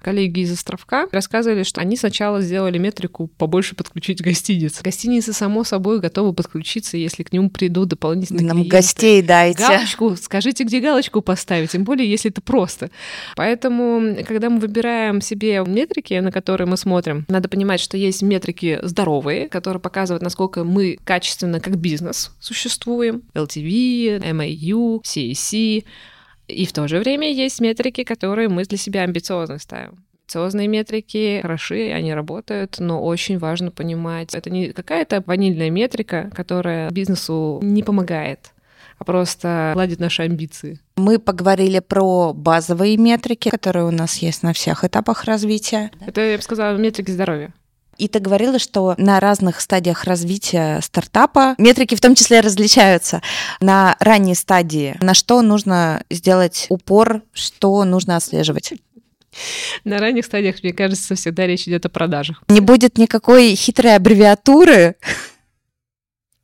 коллеги 0.00 0.40
из 0.40 0.52
Островка 0.52 1.08
рассказывали, 1.12 1.62
что 1.62 1.80
они 1.80 1.96
сначала 1.96 2.40
сделали 2.40 2.78
метрику 2.78 3.28
побольше 3.38 3.74
подключить 3.74 4.22
гостиниц. 4.22 4.80
Гостиницы, 4.82 5.32
само 5.32 5.64
собой, 5.64 6.00
готовы 6.00 6.32
подключиться, 6.32 6.96
если 6.96 7.22
к 7.22 7.32
нему 7.32 7.50
придут 7.50 7.88
дополнительные 7.88 8.46
Нам 8.46 8.58
клиенты. 8.58 8.76
гостей 8.76 9.22
дайте. 9.22 9.58
Галочку, 9.58 10.16
скажите, 10.16 10.64
где 10.64 10.80
галочку 10.80 11.20
поставить, 11.22 11.70
тем 11.70 11.84
более, 11.84 12.10
если 12.10 12.30
это 12.30 12.40
просто. 12.40 12.90
Поэтому, 13.36 14.16
когда 14.26 14.50
мы 14.50 14.58
выбираем 14.58 15.20
себе 15.20 15.62
метрики, 15.66 16.14
на 16.14 16.32
которые 16.32 16.66
мы 16.66 16.76
смотрим, 16.76 17.24
надо 17.28 17.48
понимать, 17.48 17.80
что 17.80 17.96
есть 17.96 18.22
метрики 18.22 18.78
здоровые, 18.82 19.48
которые 19.48 19.80
показывают, 19.80 20.22
насколько 20.22 20.64
мы 20.64 20.98
качественно 21.04 21.60
как 21.60 21.76
бизнес 21.76 22.32
существуем. 22.40 23.22
LTV, 23.34 24.20
MAU, 24.20 25.00
CAC, 25.02 25.84
и 26.48 26.66
в 26.66 26.72
то 26.72 26.86
же 26.88 26.98
время 26.98 27.30
есть 27.32 27.60
метрики, 27.60 28.04
которые 28.04 28.48
мы 28.48 28.64
для 28.64 28.78
себя 28.78 29.02
амбициозно 29.02 29.58
ставим. 29.58 30.04
Амбициозные 30.22 30.66
метрики 30.66 31.40
хороши, 31.42 31.90
они 31.92 32.12
работают, 32.12 32.76
но 32.78 33.02
очень 33.02 33.38
важно 33.38 33.70
понимать, 33.70 34.34
это 34.34 34.50
не 34.50 34.72
какая-то 34.72 35.22
ванильная 35.24 35.70
метрика, 35.70 36.30
которая 36.34 36.90
бизнесу 36.90 37.60
не 37.62 37.82
помогает 37.82 38.52
а 38.98 39.04
просто 39.04 39.72
ладит 39.76 40.00
наши 40.00 40.22
амбиции. 40.22 40.80
Мы 40.96 41.18
поговорили 41.18 41.80
про 41.80 42.32
базовые 42.32 42.96
метрики, 42.96 43.50
которые 43.50 43.84
у 43.84 43.90
нас 43.90 44.16
есть 44.18 44.42
на 44.42 44.52
всех 44.52 44.84
этапах 44.84 45.24
развития. 45.24 45.90
Это, 46.06 46.22
я 46.22 46.36
бы 46.36 46.42
сказала, 46.42 46.76
метрики 46.76 47.10
здоровья. 47.10 47.52
И 47.98 48.08
ты 48.08 48.18
говорила, 48.18 48.58
что 48.58 48.94
на 48.98 49.20
разных 49.20 49.60
стадиях 49.60 50.04
развития 50.04 50.80
стартапа 50.82 51.54
метрики 51.58 51.94
в 51.94 52.00
том 52.00 52.14
числе 52.14 52.40
различаются. 52.40 53.22
На 53.60 53.96
ранней 54.00 54.34
стадии 54.34 54.96
на 55.00 55.14
что 55.14 55.42
нужно 55.42 56.02
сделать 56.10 56.66
упор, 56.68 57.22
что 57.32 57.84
нужно 57.84 58.16
отслеживать? 58.16 58.74
На 59.84 59.98
ранних 59.98 60.24
стадиях, 60.24 60.62
мне 60.62 60.72
кажется, 60.72 61.14
всегда 61.14 61.46
речь 61.46 61.68
идет 61.68 61.84
о 61.86 61.88
продажах. 61.88 62.42
Не 62.48 62.60
будет 62.60 62.98
никакой 62.98 63.54
хитрой 63.54 63.96
аббревиатуры, 63.96 64.96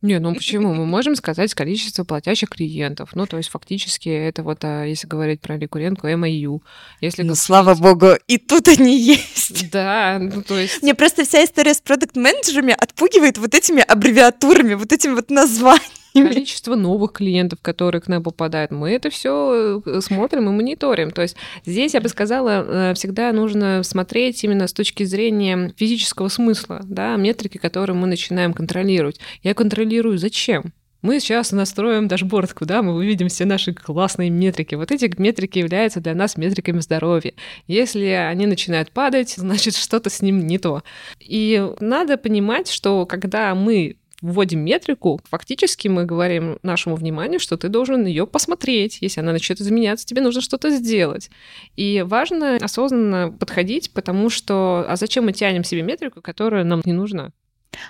не, 0.03 0.19
ну 0.19 0.35
почему? 0.35 0.75
Мы 0.75 0.85
можем 0.85 1.15
сказать 1.15 1.55
количество 1.55 2.03
платящих 2.03 2.49
клиентов. 2.49 3.11
Ну, 3.15 3.27
то 3.27 3.37
есть 3.37 3.49
фактически 3.49 4.09
это 4.09 4.43
вот, 4.43 4.59
а, 4.65 4.85
если 4.85 5.07
говорить 5.07 5.41
про 5.41 5.57
рекуррентку, 5.57 6.09
MAU. 6.09 6.61
Если 7.01 7.23
ну, 7.23 7.29
говорить... 7.29 7.43
слава 7.43 7.75
богу, 7.77 8.15
и 8.27 8.39
тут 8.39 8.69
они 8.69 8.99
есть. 8.99 9.71
Да, 9.73 10.19
ну 10.21 10.43
то 10.43 10.59
есть... 10.59 10.83
Мне 10.83 10.95
просто 10.95 11.25
вся 11.25 11.45
история 11.45 11.73
с 11.75 11.81
продукт-менеджерами 11.81 12.75
отпугивает 12.77 13.39
вот 13.39 13.55
этими 13.55 13.81
аббревиатурами, 13.81 14.75
вот 14.75 14.93
этим 14.93 15.15
вот 15.15 15.31
названием 15.31 16.02
количество 16.13 16.75
новых 16.75 17.13
клиентов, 17.13 17.59
которые 17.63 18.01
к 18.01 18.09
нам 18.09 18.23
попадают. 18.23 18.71
Мы 18.71 18.91
это 18.91 19.11
все 19.11 19.83
э, 19.85 20.01
смотрим 20.01 20.49
и 20.49 20.53
мониторим. 20.53 21.11
То 21.11 21.23
есть 21.23 21.37
здесь, 21.65 21.95
я 21.95 22.01
бы 22.01 22.09
сказала, 22.09 22.91
э, 22.91 22.95
всегда 22.95 23.33
нужно 23.33 23.83
смотреть 23.83 24.43
именно 24.45 24.67
с 24.67 24.73
точки 24.73 25.05
зрения 25.05 25.73
физического 25.77 26.29
смысла, 26.29 26.81
да, 26.85 27.17
метрики, 27.17 27.59
которые 27.59 27.97
мы 27.97 28.07
начинаем 28.07 28.53
контролировать. 28.53 29.21
Я 29.43 29.55
контролирую 29.55 30.19
зачем? 30.19 30.73
Мы 31.03 31.19
сейчас 31.19 31.51
настроим 31.51 32.07
дашборд, 32.07 32.55
куда 32.55 32.81
мы 32.81 32.95
выведем 32.95 33.27
все 33.27 33.45
наши 33.45 33.75
классные 33.75 34.31
метрики. 34.31 34.77
Вот 34.77 34.93
эти 34.93 35.13
метрики 35.21 35.59
являются 35.59 36.01
для 36.01 36.15
нас 36.15 36.37
метриками 36.37 36.79
здоровья. 36.79 37.35
Если 37.67 38.07
они 38.07 38.47
начинают 38.47 38.93
падать, 38.93 39.31
значит, 39.37 39.75
что-то 39.75 40.11
с 40.11 40.23
ним 40.23 40.47
не 40.47 40.59
то. 40.59 40.85
И 41.19 41.71
надо 41.81 42.17
понимать, 42.17 42.69
что 42.69 43.05
когда 43.05 43.55
мы 43.57 43.97
вводим 44.23 44.61
метрику, 44.61 45.21
фактически 45.29 45.89
мы 45.89 46.05
говорим 46.05 46.59
нашему 46.63 46.97
вниманию, 46.97 47.41
что 47.41 47.57
ты 47.57 47.69
должен 47.69 48.07
ее 48.07 48.27
посмотреть. 48.27 48.99
Если 49.01 49.21
она 49.21 49.33
начнет 49.33 49.61
изменяться, 49.61 50.07
тебе 50.07 50.23
нужно 50.23 50.41
что-то 50.41 50.71
сделать. 50.71 51.31
И 51.77 52.03
важно 52.07 52.57
осознанно 52.57 53.31
подходить, 53.33 53.93
потому 53.93 54.31
что 54.31 54.87
а 54.89 54.97
зачем 54.97 55.27
мы 55.27 55.33
тянем 55.33 55.65
себе 55.65 55.83
метрику, 55.83 56.23
которая 56.23 56.65
нам 56.65 56.81
не 56.85 56.93
нужна? 56.93 57.33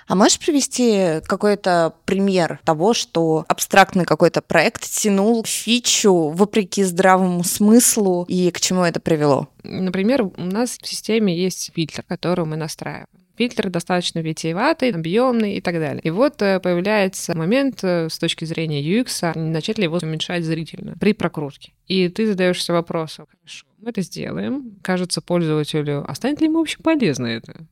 А 0.07 0.15
можешь 0.15 0.39
привести 0.39 1.21
какой-то 1.25 1.93
пример 2.05 2.59
того, 2.63 2.93
что 2.93 3.45
абстрактный 3.47 4.05
какой-то 4.05 4.41
проект 4.41 4.89
тянул 4.89 5.43
фичу 5.45 6.29
вопреки 6.29 6.83
здравому 6.83 7.43
смыслу 7.43 8.25
и 8.27 8.49
к 8.51 8.59
чему 8.59 8.83
это 8.83 8.99
привело? 8.99 9.49
Например, 9.63 10.23
у 10.23 10.33
нас 10.37 10.77
в 10.81 10.87
системе 10.87 11.35
есть 11.37 11.71
фильтр, 11.73 12.03
который 12.07 12.45
мы 12.45 12.55
настраиваем. 12.55 13.07
Фильтр 13.37 13.69
достаточно 13.69 14.19
витиеватый, 14.19 14.91
объемный 14.91 15.55
и 15.55 15.61
так 15.61 15.75
далее. 15.75 16.01
И 16.03 16.09
вот 16.11 16.41
э, 16.41 16.59
появляется 16.59 17.35
момент 17.35 17.83
э, 17.83 18.09
с 18.09 18.19
точки 18.19 18.45
зрения 18.45 18.81
UX, 18.83 19.37
начать 19.37 19.77
ли 19.77 19.85
его 19.85 19.99
уменьшать 20.01 20.43
зрительно 20.43 20.95
при 20.99 21.13
прокрутке. 21.13 21.73
И 21.87 22.09
ты 22.09 22.27
задаешься 22.27 22.73
вопросом, 22.73 23.25
хорошо, 23.31 23.65
мы 23.79 23.89
это 23.89 24.01
сделаем, 24.01 24.77
кажется 24.81 25.21
пользователю, 25.21 26.05
а 26.07 26.13
станет 26.13 26.41
ли 26.41 26.47
ему 26.47 26.59
вообще 26.59 26.77
полезно 26.81 27.25
это? 27.25 27.65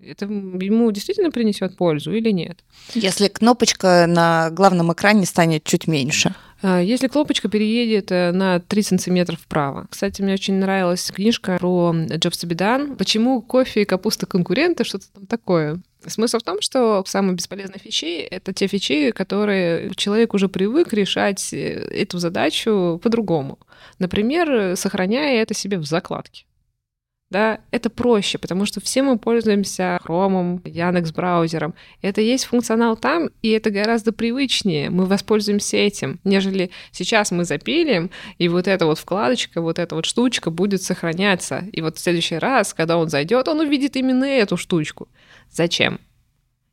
это 0.00 0.26
ему 0.26 0.90
действительно 0.90 1.30
принесет 1.30 1.76
пользу 1.76 2.12
или 2.12 2.30
нет. 2.30 2.64
Если 2.94 3.28
кнопочка 3.28 4.06
на 4.06 4.50
главном 4.50 4.92
экране 4.92 5.26
станет 5.26 5.64
чуть 5.64 5.86
меньше. 5.86 6.34
А, 6.60 6.80
если 6.80 7.06
кнопочка 7.06 7.48
переедет 7.48 8.10
э, 8.10 8.32
на 8.32 8.60
3 8.60 8.82
сантиметра 8.82 9.36
вправо. 9.36 9.86
Кстати, 9.90 10.22
мне 10.22 10.34
очень 10.34 10.54
нравилась 10.54 11.10
книжка 11.10 11.56
про 11.58 11.94
Джобса 11.94 12.46
Бедан. 12.46 12.96
Почему 12.96 13.40
кофе 13.40 13.82
и 13.82 13.84
капуста 13.84 14.26
конкуренты, 14.26 14.84
что-то 14.84 15.06
там 15.12 15.26
такое. 15.26 15.80
Смысл 16.06 16.38
в 16.38 16.42
том, 16.42 16.60
что 16.60 17.04
самые 17.06 17.34
бесполезные 17.34 17.80
фичи— 17.80 18.20
это 18.30 18.52
те 18.52 18.66
фичи, 18.66 19.10
которые 19.10 19.92
человек 19.94 20.34
уже 20.34 20.48
привык 20.48 20.92
решать 20.92 21.52
э, 21.52 21.56
эту 21.56 22.18
задачу 22.18 23.00
по-другому. 23.02 23.58
Например, 23.98 24.76
сохраняя 24.76 25.42
это 25.42 25.54
себе 25.54 25.78
в 25.78 25.84
закладке 25.84 26.47
да, 27.30 27.60
это 27.70 27.90
проще, 27.90 28.38
потому 28.38 28.64
что 28.64 28.80
все 28.80 29.02
мы 29.02 29.18
пользуемся 29.18 30.00
Chrome, 30.02 30.66
Яндекс 30.66 31.12
браузером. 31.12 31.74
Это 32.00 32.22
есть 32.22 32.46
функционал 32.46 32.96
там, 32.96 33.28
и 33.42 33.50
это 33.50 33.70
гораздо 33.70 34.12
привычнее. 34.12 34.88
Мы 34.88 35.04
воспользуемся 35.04 35.76
этим, 35.76 36.20
нежели 36.24 36.70
сейчас 36.90 37.30
мы 37.30 37.44
запилим, 37.44 38.10
и 38.38 38.48
вот 38.48 38.66
эта 38.66 38.86
вот 38.86 38.98
вкладочка, 38.98 39.60
вот 39.60 39.78
эта 39.78 39.94
вот 39.94 40.06
штучка 40.06 40.50
будет 40.50 40.82
сохраняться. 40.82 41.64
И 41.72 41.82
вот 41.82 41.98
в 41.98 42.00
следующий 42.00 42.36
раз, 42.36 42.72
когда 42.72 42.96
он 42.96 43.10
зайдет, 43.10 43.46
он 43.48 43.60
увидит 43.60 43.96
именно 43.96 44.24
эту 44.24 44.56
штучку. 44.56 45.08
Зачем? 45.50 46.00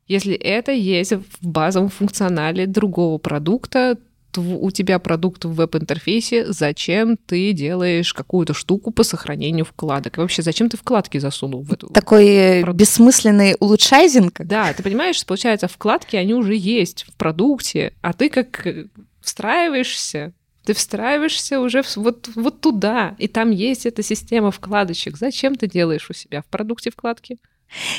Если 0.08 0.34
это 0.34 0.72
есть 0.72 1.12
в 1.12 1.46
базовом 1.46 1.90
функционале 1.90 2.66
другого 2.66 3.18
продукта, 3.18 3.98
у 4.38 4.70
тебя 4.70 4.98
продукт 4.98 5.44
в 5.44 5.54
веб-интерфейсе, 5.54 6.52
зачем 6.52 7.16
ты 7.16 7.52
делаешь 7.52 8.12
какую-то 8.12 8.54
штуку 8.54 8.90
по 8.90 9.02
сохранению 9.02 9.64
вкладок? 9.64 10.18
И 10.18 10.20
вообще, 10.20 10.42
зачем 10.42 10.68
ты 10.68 10.76
вкладки 10.76 11.18
засунул 11.18 11.62
в 11.62 11.72
эту? 11.72 11.88
Такой 11.88 12.26
э, 12.26 12.60
продукт? 12.62 12.80
бессмысленный 12.80 13.56
улучшайзинг? 13.60 14.40
Да, 14.44 14.72
ты 14.72 14.82
понимаешь, 14.82 15.24
получается, 15.24 15.68
вкладки, 15.68 16.16
они 16.16 16.34
уже 16.34 16.54
есть 16.54 17.04
в 17.08 17.16
продукте, 17.16 17.92
а 18.02 18.12
ты 18.12 18.28
как 18.28 18.66
э, 18.66 18.86
встраиваешься 19.20 20.32
ты 20.66 20.74
встраиваешься 20.74 21.60
уже 21.60 21.84
вот, 21.94 22.28
вот 22.34 22.60
туда, 22.60 23.14
и 23.18 23.28
там 23.28 23.52
есть 23.52 23.86
эта 23.86 24.02
система 24.02 24.50
вкладочек. 24.50 25.16
Зачем 25.16 25.54
ты 25.54 25.68
делаешь 25.68 26.10
у 26.10 26.12
себя 26.12 26.42
в 26.42 26.46
продукте 26.46 26.90
вкладки? 26.90 27.38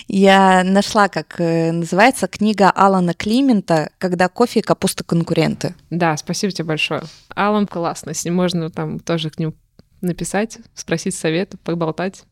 Я 0.07 0.63
нашла, 0.63 1.07
как 1.09 1.39
э, 1.39 1.71
называется, 1.71 2.27
книга 2.27 2.71
Алана 2.71 3.13
Климента 3.13 3.91
«Когда 3.97 4.27
кофе 4.29 4.59
и 4.59 4.63
капуста 4.63 5.03
конкуренты». 5.03 5.75
Да, 5.89 6.15
спасибо 6.17 6.51
тебе 6.51 6.65
большое. 6.65 7.03
Алан 7.35 7.67
классно, 7.67 8.13
с 8.13 8.25
ним 8.25 8.35
можно 8.35 8.69
там 8.69 8.99
тоже 8.99 9.29
к 9.29 9.39
нему 9.39 9.53
написать, 10.01 10.59
спросить 10.73 11.15
совет, 11.15 11.55
поболтать. 11.63 12.23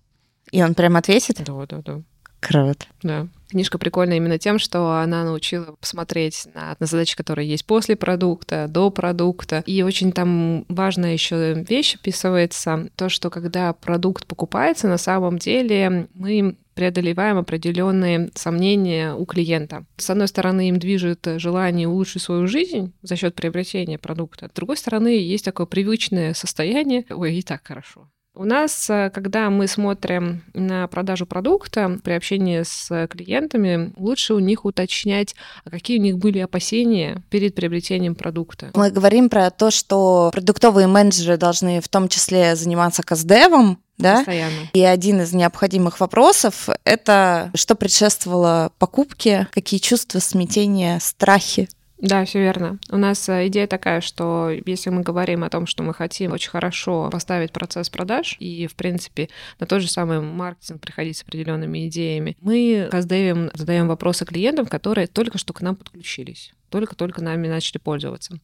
И 0.52 0.64
он 0.64 0.74
прям 0.76 0.96
ответит? 0.96 1.44
Да, 1.44 1.66
да, 1.66 1.82
да. 1.82 2.02
Круто. 2.46 2.86
Да. 3.02 3.28
Книжка 3.50 3.80
прикольная 3.80 4.18
именно 4.18 4.38
тем, 4.38 4.60
что 4.60 5.00
она 5.00 5.24
научила 5.24 5.76
посмотреть 5.80 6.48
на, 6.54 6.76
на 6.80 6.86
задачи, 6.86 7.16
которые 7.16 7.50
есть 7.50 7.66
после 7.66 7.96
продукта, 7.96 8.68
до 8.70 8.92
продукта. 8.92 9.64
И 9.66 9.82
очень 9.82 10.12
там 10.12 10.66
важная 10.68 11.14
еще 11.14 11.54
вещь 11.68 11.96
описывается, 11.96 12.90
то, 12.96 13.10
что 13.10 13.32
когда 13.32 13.74
продукт 13.74 14.28
покупается, 14.28 14.88
на 14.88 14.98
самом 14.98 15.40
деле 15.40 16.08
мы 16.14 16.56
преодолеваем 16.76 17.38
определенные 17.38 18.30
сомнения 18.36 19.14
у 19.16 19.26
клиента. 19.26 19.86
С 19.98 20.10
одной 20.10 20.28
стороны, 20.28 20.70
им 20.70 20.78
движет 20.78 21.26
желание 21.38 21.88
улучшить 21.88 22.22
свою 22.22 22.48
жизнь 22.48 22.94
за 23.02 23.16
счет 23.16 23.34
приобретения 23.34 23.98
продукта. 23.98 24.50
С 24.52 24.56
другой 24.56 24.78
стороны, 24.78 25.08
есть 25.08 25.46
такое 25.46 25.66
привычное 25.66 26.34
состояние, 26.34 27.06
ой, 27.10 27.36
и 27.36 27.42
так 27.42 27.66
хорошо 27.66 28.10
У 28.36 28.44
нас, 28.44 28.90
э, 28.90 29.10
когда 29.14 29.50
мы 29.50 29.68
смотрим 29.68 30.44
на 30.54 30.88
продажу 30.88 31.26
продукта 31.26 32.00
при 32.04 32.14
общении 32.14 32.64
с 32.64 33.08
клиентами, 33.08 33.94
лучше 33.96 34.34
у 34.34 34.40
них 34.40 34.66
уточнять, 34.66 35.36
а 35.64 35.70
какие 35.70 36.00
у 36.00 36.02
них 36.02 36.18
были 36.18 36.40
опасения 36.40 37.24
перед 37.30 37.56
приобретением 37.56 38.14
продукта. 38.16 38.72
Мы 38.74 38.92
говорим 38.92 39.30
про 39.30 39.52
то, 39.52 39.72
что 39.72 40.32
продуктовые 40.34 40.88
менеджеры 40.88 41.38
должны 41.38 41.80
в 41.80 41.88
том 41.88 42.10
числе 42.10 42.56
заниматься 42.56 43.04
каздевом, 43.04 43.80
да? 43.98 44.18
Постоянно. 44.18 44.70
И 44.74 44.82
один 44.82 45.22
из 45.22 45.32
необходимых 45.32 46.02
вопросов— 46.02 46.68
это 46.84 47.52
что 47.56 47.76
предшествовало 47.76 48.72
покупке, 48.78 49.48
какие 49.54 49.80
чувства, 49.80 50.20
смятения, 50.20 51.00
страхи 51.00 51.70
да, 51.98 52.26
все 52.26 52.40
верно. 52.40 52.78
У 52.90 52.98
нас 52.98 53.30
э, 53.30 53.48
идея 53.48 53.68
такая, 53.68 54.02
что 54.02 54.52
если 54.66 54.90
мы 54.90 55.02
говорим 55.02 55.44
о 55.44 55.50
том, 55.50 55.66
что 55.66 55.82
мы 55.82 55.94
хотим 55.94 56.34
очень 56.34 56.50
хорошо 56.50 57.10
поставить 57.10 57.54
процесс 57.54 57.90
продаж 57.90 58.36
и, 58.40 58.68
в 58.68 58.76
принципе, 58.76 59.30
на 59.60 59.66
тот 59.66 59.82
же 59.82 59.88
самый 59.88 60.20
маркетинг 60.20 60.82
приходить 60.82 61.18
с 61.18 61.24
определенными 61.24 61.88
идеями, 61.88 62.36
мы 62.42 62.90
каздевим 62.92 63.50
задаем 63.54 63.88
вопросы 63.88 64.26
клиентам, 64.26 64.66
которые 64.66 65.08
только 65.08 65.38
что 65.38 65.54
к 65.54 65.62
нам 65.62 65.76
подключились 65.76 66.54
только-только 66.70 67.24
нами 67.24 67.48
начали 67.48 67.78
пользоваться. 67.78 68.38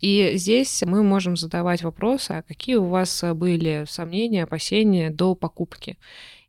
И 0.00 0.32
здесь 0.36 0.82
мы 0.86 1.02
можем 1.02 1.36
задавать 1.36 1.82
вопросы, 1.82 2.30
а 2.30 2.42
какие 2.42 2.76
у 2.76 2.86
вас 2.86 3.22
были 3.34 3.84
сомнения, 3.86 4.44
опасения 4.44 5.10
до 5.10 5.34
покупки. 5.34 5.98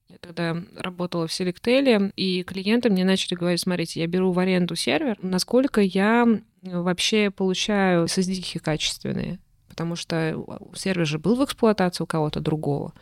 Я 0.10 0.18
тогда 0.20 0.56
работала 0.76 1.28
в 1.28 1.32
Selectel, 1.32 2.12
и 2.16 2.44
клиенты 2.44 2.90
мне 2.90 3.04
начали 3.04 3.36
говорить, 3.36 3.60
смотрите, 3.60 4.00
я 4.00 4.08
беру 4.08 4.32
в 4.32 4.40
аренду 4.40 4.76
сервер, 4.76 5.18
насколько 5.22 5.82
я 5.82 6.26
вообще 6.62 7.30
получаю 7.30 8.06
SSD 8.06 8.60
качественные, 8.60 9.40
потому 9.68 9.96
что 9.96 10.62
сервер 10.76 11.06
же 11.06 11.20
был 11.20 11.36
в 11.36 11.44
эксплуатации 11.44 12.04
у 12.04 12.08
кого-то 12.08 12.40
другого. 12.40 12.94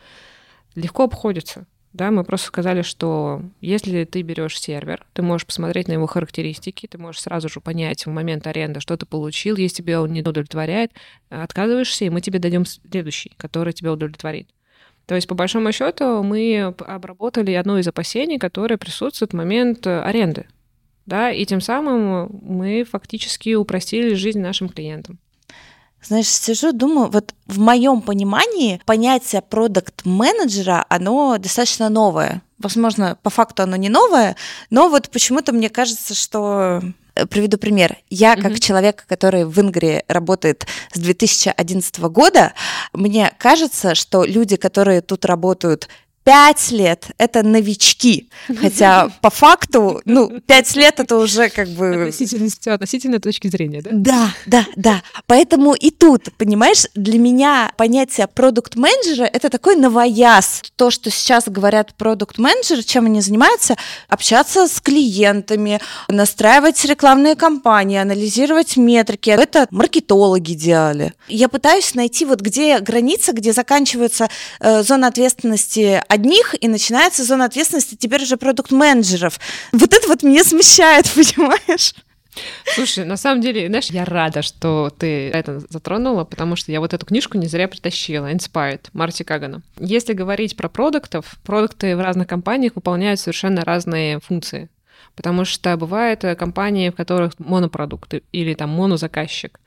Легко 0.74 1.04
обходится. 1.04 1.66
Да, 1.92 2.10
мы 2.10 2.24
просто 2.24 2.48
сказали, 2.48 2.82
что 2.82 3.40
если 3.62 4.04
ты 4.04 4.20
берешь 4.20 4.60
сервер, 4.60 5.06
ты 5.14 5.22
можешь 5.22 5.46
посмотреть 5.46 5.88
на 5.88 5.92
его 5.92 6.06
характеристики, 6.06 6.86
ты 6.86 6.98
можешь 6.98 7.22
сразу 7.22 7.48
же 7.48 7.60
понять 7.60 8.04
в 8.04 8.10
момент 8.10 8.46
аренды, 8.46 8.80
что 8.80 8.98
ты 8.98 9.06
получил, 9.06 9.56
если 9.56 9.76
тебе 9.76 9.98
он 9.98 10.12
не 10.12 10.20
удовлетворяет, 10.20 10.92
отказываешься, 11.30 12.04
и 12.04 12.10
мы 12.10 12.20
тебе 12.20 12.38
дадим 12.38 12.66
следующий, 12.66 13.32
который 13.38 13.72
тебя 13.72 13.92
удовлетворит. 13.92 14.50
То 15.06 15.14
есть, 15.14 15.28
по 15.28 15.34
большому 15.34 15.72
счету, 15.72 16.22
мы 16.22 16.74
обработали 16.78 17.52
одно 17.52 17.78
из 17.78 17.86
опасений, 17.86 18.38
которое 18.38 18.76
присутствует 18.76 19.32
в 19.32 19.36
момент 19.36 19.86
э, 19.86 20.00
аренды. 20.00 20.46
Да, 21.06 21.30
и 21.30 21.46
тем 21.46 21.60
самым 21.60 22.28
мы 22.42 22.82
фактически 22.84 23.54
упростили 23.54 24.14
жизнь 24.14 24.40
нашим 24.40 24.68
клиентам. 24.68 25.20
Знаешь, 26.02 26.26
сижу, 26.26 26.72
думаю, 26.72 27.08
вот 27.10 27.34
в 27.46 27.58
моем 27.58 28.00
понимании 28.00 28.80
понятие 28.84 29.42
продукт-менеджера, 29.42 30.84
оно 30.88 31.38
достаточно 31.38 31.88
новое. 31.88 32.42
Возможно, 32.58 33.16
по 33.22 33.30
факту 33.30 33.62
оно 33.62 33.76
не 33.76 33.88
новое, 33.88 34.36
но 34.70 34.88
вот 34.88 35.10
почему-то 35.10 35.52
мне 35.52 35.68
кажется, 35.68 36.14
что 36.14 36.82
приведу 37.30 37.58
пример. 37.58 37.96
Я, 38.10 38.36
как 38.36 38.52
mm-hmm. 38.52 38.60
человек, 38.60 39.04
который 39.08 39.44
в 39.44 39.58
Ингрии 39.60 40.04
работает 40.08 40.66
с 40.92 40.98
2011 40.98 41.98
года, 42.00 42.52
мне 42.92 43.32
кажется, 43.38 43.94
что 43.94 44.24
люди, 44.24 44.56
которые 44.56 45.00
тут 45.00 45.24
работают 45.24 45.88
пять 46.26 46.72
лет 46.72 47.06
это 47.18 47.44
новички. 47.44 48.28
Хотя 48.60 49.08
по 49.20 49.30
факту, 49.30 50.02
ну, 50.04 50.40
пять 50.40 50.74
лет 50.74 50.98
это 50.98 51.18
уже 51.18 51.48
как 51.50 51.68
бы... 51.68 52.08
Относительно, 52.08 52.48
относительно 52.74 53.20
точки 53.20 53.46
зрения, 53.46 53.80
да? 53.80 53.90
Да, 53.92 54.34
да, 54.46 54.66
да. 54.74 55.02
Поэтому 55.26 55.74
и 55.74 55.90
тут, 55.90 56.36
понимаешь, 56.36 56.86
для 56.96 57.20
меня 57.20 57.70
понятие 57.76 58.26
продукт-менеджера 58.26 59.24
это 59.24 59.50
такой 59.50 59.76
новояз. 59.76 60.62
То, 60.74 60.90
что 60.90 61.10
сейчас 61.10 61.44
говорят 61.46 61.94
продукт-менеджеры, 61.94 62.82
чем 62.82 63.06
они 63.06 63.20
занимаются, 63.20 63.76
общаться 64.08 64.66
с 64.66 64.80
клиентами, 64.80 65.80
настраивать 66.08 66.84
рекламные 66.84 67.36
кампании, 67.36 67.98
анализировать 67.98 68.76
метрики. 68.76 69.30
Это 69.30 69.68
маркетологи 69.70 70.54
делали. 70.54 71.12
Я 71.28 71.48
пытаюсь 71.48 71.94
найти 71.94 72.24
вот 72.24 72.40
где 72.40 72.80
граница, 72.80 73.32
где 73.32 73.52
заканчивается 73.52 74.28
э, 74.58 74.82
зона 74.82 75.06
ответственности 75.06 76.02
одних, 76.16 76.54
и 76.60 76.68
начинается 76.68 77.24
зона 77.24 77.44
ответственности 77.44 77.94
теперь 77.94 78.22
уже 78.22 78.36
продукт-менеджеров. 78.36 79.38
Вот 79.72 79.92
это 79.92 80.08
вот 80.08 80.22
меня 80.22 80.44
смущает, 80.44 81.08
понимаешь? 81.14 81.94
Слушай, 82.74 83.04
на 83.04 83.16
самом 83.16 83.40
деле, 83.40 83.68
знаешь, 83.68 83.86
я 83.86 84.04
рада, 84.04 84.42
что 84.42 84.90
ты 84.90 85.30
это 85.30 85.60
затронула, 85.70 86.24
потому 86.24 86.56
что 86.56 86.72
я 86.72 86.80
вот 86.80 86.92
эту 86.92 87.06
книжку 87.06 87.38
не 87.38 87.46
зря 87.46 87.68
притащила, 87.68 88.30
Inspired, 88.32 88.88
Марти 88.92 89.22
Кагана. 89.22 89.62
Если 89.78 90.12
говорить 90.12 90.56
про 90.56 90.68
продуктов, 90.68 91.36
продукты 91.44 91.96
в 91.96 92.00
разных 92.00 92.26
компаниях 92.26 92.72
выполняют 92.74 93.20
совершенно 93.20 93.64
разные 93.64 94.20
функции. 94.20 94.68
Потому 95.14 95.46
что 95.46 95.76
бывают 95.76 96.24
компании, 96.38 96.90
в 96.90 96.94
которых 96.94 97.38
монопродукты 97.38 98.22
или 98.32 98.52
там 98.52 98.70
монозаказчик. 98.70 99.58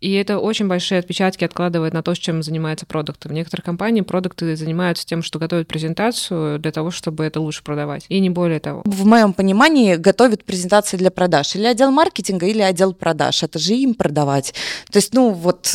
И 0.00 0.12
это 0.14 0.38
очень 0.38 0.68
большие 0.68 0.98
отпечатки 0.98 1.44
откладывает 1.44 1.92
на 1.92 2.02
то, 2.02 2.14
чем 2.14 2.42
занимается 2.42 2.86
продукт. 2.86 3.24
В 3.24 3.32
некоторых 3.32 3.64
компаниях 3.64 4.06
продукты 4.06 4.54
занимаются 4.56 5.06
тем, 5.06 5.22
что 5.22 5.38
готовят 5.38 5.68
презентацию 5.68 6.58
для 6.58 6.72
того, 6.72 6.90
чтобы 6.90 7.24
это 7.24 7.40
лучше 7.40 7.62
продавать. 7.62 8.06
И 8.08 8.20
не 8.20 8.30
более 8.30 8.60
того. 8.60 8.82
В 8.84 9.04
моем 9.06 9.32
понимании 9.32 9.96
готовят 9.96 10.44
презентации 10.44 10.96
для 10.96 11.10
продаж. 11.10 11.54
Или 11.56 11.64
отдел 11.64 11.90
маркетинга, 11.90 12.46
или 12.46 12.62
отдел 12.62 12.94
продаж. 12.94 13.42
Это 13.42 13.58
же 13.58 13.74
им 13.74 13.94
продавать. 13.94 14.54
То 14.90 14.98
есть, 14.98 15.14
ну 15.14 15.30
вот... 15.30 15.68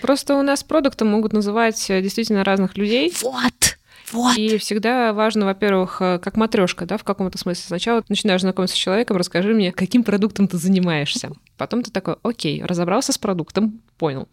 Просто 0.00 0.36
у 0.36 0.42
нас 0.42 0.62
продукты 0.62 1.04
могут 1.04 1.32
называть 1.32 1.84
действительно 1.88 2.44
разных 2.44 2.76
людей. 2.76 3.12
Вот! 3.22 3.78
Вот. 4.12 4.36
И 4.38 4.56
всегда 4.58 5.12
важно, 5.12 5.44
во-первых, 5.44 5.98
э, 6.00 6.18
как 6.18 6.36
матрешка, 6.36 6.86
да, 6.86 6.96
в 6.96 7.04
каком-то 7.04 7.36
смысле. 7.36 7.64
Сначала 7.66 8.02
начинаешь 8.08 8.40
знакомиться 8.40 8.74
с 8.74 8.78
человеком, 8.78 9.16
расскажи 9.16 9.52
мне, 9.52 9.72
каким 9.72 10.02
продуктом 10.02 10.48
ты 10.48 10.56
занимаешься. 10.56 11.30
Потом 11.58 11.82
ты 11.82 11.90
такой, 11.90 12.16
окей, 12.22 12.62
разобрался 12.62 13.12
с 13.12 13.18
продуктом, 13.18 13.80
понял. 13.98 14.28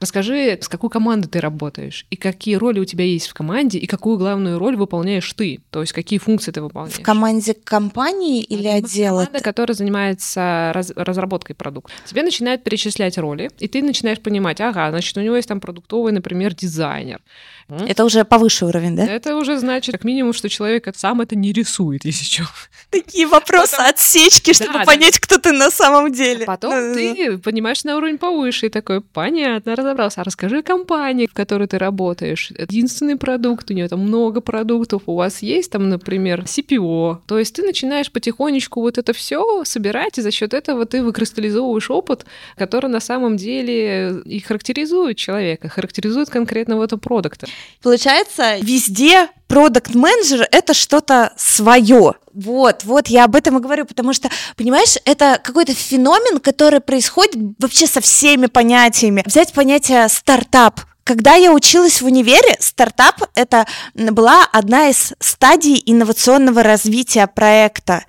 Расскажи, 0.00 0.58
с 0.60 0.68
какой 0.68 0.90
командой 0.90 1.26
ты 1.26 1.40
работаешь, 1.40 2.06
и 2.08 2.16
какие 2.16 2.54
роли 2.54 2.78
у 2.78 2.84
тебя 2.84 3.04
есть 3.04 3.26
в 3.26 3.34
команде, 3.34 3.78
и 3.78 3.86
какую 3.86 4.16
главную 4.16 4.58
роль 4.58 4.76
выполняешь 4.76 5.30
ты, 5.32 5.60
то 5.70 5.80
есть 5.80 5.92
какие 5.92 6.20
функции 6.20 6.52
ты 6.52 6.62
выполняешь. 6.62 6.98
В 6.98 7.02
команде 7.02 7.52
компании 7.52 8.42
или 8.42 8.68
отдела? 8.68 9.24
Команда, 9.24 9.40
которая 9.40 9.74
занимается 9.74 10.70
раз, 10.72 10.92
разработкой 10.94 11.56
продукта. 11.56 11.92
Тебе 12.06 12.22
начинают 12.22 12.62
перечислять 12.62 13.18
роли, 13.18 13.50
и 13.58 13.66
ты 13.66 13.82
начинаешь 13.82 14.20
понимать, 14.20 14.60
ага, 14.60 14.88
значит, 14.90 15.16
у 15.16 15.20
него 15.20 15.34
есть 15.34 15.48
там 15.48 15.60
продуктовый, 15.60 16.12
например, 16.12 16.54
дизайнер, 16.54 17.20
это 17.68 18.04
уже 18.04 18.24
повыше 18.24 18.64
уровень, 18.64 18.96
да? 18.96 19.04
Это 19.04 19.36
уже 19.36 19.58
значит, 19.58 19.92
как 19.92 20.04
минимум, 20.04 20.32
что 20.32 20.48
человек 20.48 20.88
сам 20.96 21.20
это 21.20 21.36
не 21.36 21.52
рисует, 21.52 22.04
если 22.04 22.24
что. 22.24 22.44
Такие 22.90 23.26
вопросы 23.26 23.72
Потом... 23.72 23.90
отсечки, 23.90 24.54
чтобы 24.54 24.72
да, 24.72 24.84
понять, 24.84 25.14
да. 25.14 25.20
кто 25.20 25.38
ты 25.38 25.52
на 25.52 25.70
самом 25.70 26.10
деле. 26.10 26.46
Потом 26.46 26.67
да, 26.70 26.94
ты 26.94 27.32
да. 27.32 27.38
понимаешь 27.38 27.84
на 27.84 27.96
уровень 27.96 28.18
повыше 28.18 28.66
и 28.66 28.68
такой, 28.68 29.00
понятно, 29.00 29.76
разобрался. 29.76 30.20
А 30.20 30.24
расскажи 30.24 30.62
компании, 30.62 31.26
в 31.26 31.34
которой 31.34 31.66
ты 31.68 31.78
работаешь. 31.78 32.50
Единственный 32.50 33.16
продукт, 33.16 33.70
у 33.70 33.74
нее 33.74 33.88
там 33.88 34.00
много 34.00 34.40
продуктов, 34.40 35.02
у 35.06 35.14
вас 35.14 35.42
есть 35.42 35.72
там, 35.72 35.88
например, 35.88 36.42
CPO. 36.42 37.18
То 37.26 37.38
есть 37.38 37.54
ты 37.54 37.62
начинаешь 37.62 38.10
потихонечку 38.10 38.80
вот 38.80 38.98
это 38.98 39.12
все 39.12 39.64
собирать, 39.64 40.18
и 40.18 40.22
за 40.22 40.30
счет 40.30 40.54
этого 40.54 40.86
ты 40.86 41.02
выкристаллизовываешь 41.02 41.90
опыт, 41.90 42.26
который 42.56 42.90
на 42.90 43.00
самом 43.00 43.36
деле 43.36 44.20
и 44.24 44.40
характеризует 44.40 45.16
человека, 45.16 45.68
характеризует 45.68 46.30
конкретного 46.30 46.84
этого 46.84 46.98
продукта. 46.98 47.46
Получается, 47.82 48.56
везде 48.60 49.28
продукт 49.48 49.94
менеджер 49.94 50.46
это 50.52 50.74
что-то 50.74 51.32
свое. 51.36 52.14
Вот, 52.32 52.84
вот, 52.84 53.08
я 53.08 53.24
об 53.24 53.34
этом 53.34 53.58
и 53.58 53.60
говорю, 53.60 53.84
потому 53.84 54.12
что, 54.12 54.30
понимаешь, 54.56 54.96
это 55.04 55.40
какой-то 55.42 55.74
феномен, 55.74 56.38
который 56.38 56.78
происходит 56.78 57.34
вообще 57.58 57.88
со 57.88 58.00
всеми 58.00 58.46
понятиями. 58.46 59.24
Взять 59.26 59.52
понятие 59.52 60.08
стартап, 60.08 60.80
когда 61.08 61.36
я 61.36 61.52
училась 61.52 62.02
в 62.02 62.04
универе, 62.04 62.58
стартап— 62.60 63.22
это 63.34 63.66
была 63.94 64.46
одна 64.52 64.90
из 64.90 65.14
стадий 65.20 65.82
инновационного 65.86 66.62
развития 66.62 67.26
проекта. 67.26 68.04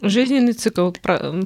Жизненный 0.00 0.54
цикл 0.54 0.92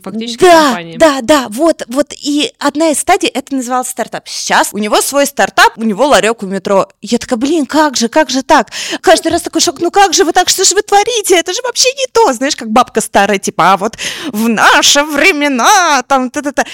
фактически 0.05 0.45
да, 0.45 0.67
компании. 0.67 0.97
Да, 0.97 1.19
да, 1.23 1.47
вот, 1.49 1.83
вот. 1.89 2.13
И 2.13 2.53
одна 2.61 2.91
из 2.91 3.01
стадий— 3.01 3.29
это 3.35 3.57
называлось 3.57 3.89
стартап. 3.89 4.29
Сейчас 4.29 4.69
у 4.71 4.79
него 4.79 5.03
свой 5.03 5.27
стартап, 5.27 5.77
у 5.77 5.83
него 5.83 6.07
ларек 6.07 6.45
у 6.45 6.47
метро. 6.47 6.89
Я 7.03 7.19
такая, 7.19 7.41
блин, 7.41 7.67
как 7.67 7.97
же, 7.97 8.09
как 8.09 8.31
же 8.31 8.45
так? 8.45 8.69
Каждый 9.01 9.33
раз 9.33 9.43
такой 9.43 9.61
шок, 9.61 9.81
ну 9.81 9.91
как 9.91 10.15
же 10.15 10.25
вы 10.25 10.33
так, 10.33 10.49
что 10.49 10.65
же 10.65 10.77
вы 10.77 10.83
творите? 10.83 11.37
Это 11.37 11.53
же 11.53 11.63
вообще 11.65 11.89
не 11.95 12.07
то. 12.13 12.33
Знаешь, 12.33 12.55
как 12.55 12.71
бабка 12.71 13.01
старая, 13.01 13.39
типа, 13.41 13.73
а 13.73 13.77
вот 13.77 13.99
в 14.29 14.49
наши 14.49 15.03
времена, 15.03 16.05
там, 16.07 16.31
та-та-та 16.31 16.65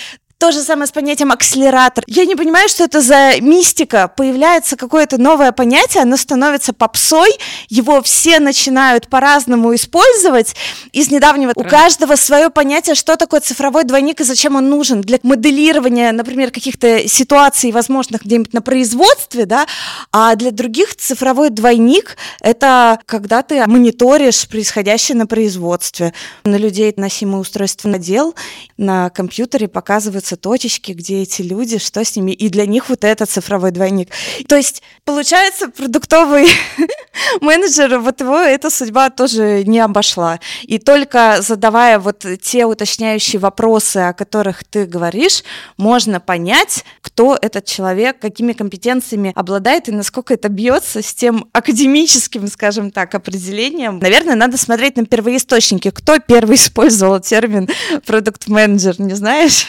То 0.42 0.50
же 0.50 0.61
самое 0.61 0.88
с 0.88 0.90
понятием 0.90 1.31
акселератор. 1.31 2.02
Я 2.09 2.24
не 2.24 2.35
понимаю, 2.35 2.68
что 2.68 2.83
это 2.83 3.00
за 3.00 3.35
мистика. 3.40 4.09
Появляется 4.09 4.74
какое-то 4.74 5.16
новое 5.16 5.52
понятие, 5.52 6.02
оно 6.02 6.16
становится 6.16 6.72
попсой, 6.72 7.31
его 7.68 8.02
все 8.02 8.40
начинают 8.40 9.07
по-разному 9.07 9.72
использовать. 9.72 10.57
Из 10.90 11.12
недавнего 11.12 11.52
у 11.55 11.62
каждого 11.62 12.16
свое 12.16 12.50
понятие, 12.50 12.96
что 12.96 13.14
такое 13.14 13.38
цифровой 13.38 13.85
двойник 13.85 14.20
и 14.20 14.24
зачем 14.24 14.57
он 14.57 14.68
нужен. 14.68 15.02
Для 15.02 15.20
моделирования, 15.22 16.11
например, 16.11 16.50
каких-то 16.50 17.07
ситуаций 17.07 17.70
возможных 17.70 18.24
где-нибудь 18.24 18.52
на 18.52 18.62
производстве, 18.62 19.46
да, 19.46 19.68
а 20.11 20.35
для 20.35 20.50
других 20.50 20.96
цифровой 20.96 21.50
двойник— 21.50 22.16
это 22.40 22.98
когда 23.07 23.42
ты 23.42 23.64
мониторишь 23.68 24.48
происходящее 24.48 25.16
на 25.16 25.28
производстве. 25.28 26.12
На 26.42 26.57
людей 26.57 26.92
носимое 26.96 27.40
устройство 27.40 27.88
надел, 27.88 28.35
на 28.76 29.09
компьютере 29.11 29.68
показываются 29.68 30.32
точечки, 30.37 30.92
где 30.92 31.23
эти 31.23 31.42
люди, 31.42 31.79
что 31.79 32.05
с 32.05 32.16
ними, 32.16 32.33
и 32.33 32.49
для 32.49 32.66
них 32.66 32.88
вот 32.88 33.05
это 33.05 33.27
цифровой 33.27 33.71
двойник. 33.71 34.11
То 34.49 34.57
есть, 34.57 34.83
получается, 35.05 35.68
продуктовый 35.68 36.49
менеджер, 37.40 37.99
вот 37.99 38.21
его 38.21 38.38
эта 38.38 38.71
судьба 38.71 39.11
тоже 39.11 39.64
не 39.64 39.81
обошла. 39.81 40.40
И 40.62 40.79
только 40.79 41.38
задавая 41.40 41.99
вот 41.99 42.25
те 42.42 42.66
уточняющие 42.66 43.40
вопросы, 43.40 43.99
о 43.99 44.12
которых 44.12 44.64
ты 44.64 44.87
говоришь, 44.87 45.45
можно 45.77 46.21
понять, 46.21 46.85
кто 47.01 47.37
этот 47.40 47.64
человек, 47.64 48.18
какими 48.21 48.53
компетенциями 48.53 49.33
обладает 49.35 49.88
и 49.88 49.92
насколько 49.92 50.35
это 50.35 50.49
бьется 50.49 51.03
с 51.03 51.14
тем 51.14 51.49
академическим, 51.53 52.49
скажем 52.49 52.90
так, 52.90 53.14
определением. 53.14 53.99
Наверное, 53.99 54.35
надо 54.35 54.57
смотреть 54.57 54.97
на 54.97 55.07
первоисточники. 55.07 55.90
Кто 55.90 56.18
первый 56.18 56.57
использовал 56.62 57.21
термин 57.21 57.68
продукт-менеджер, 58.07 59.01
не 59.01 59.14
знаешь? 59.14 59.66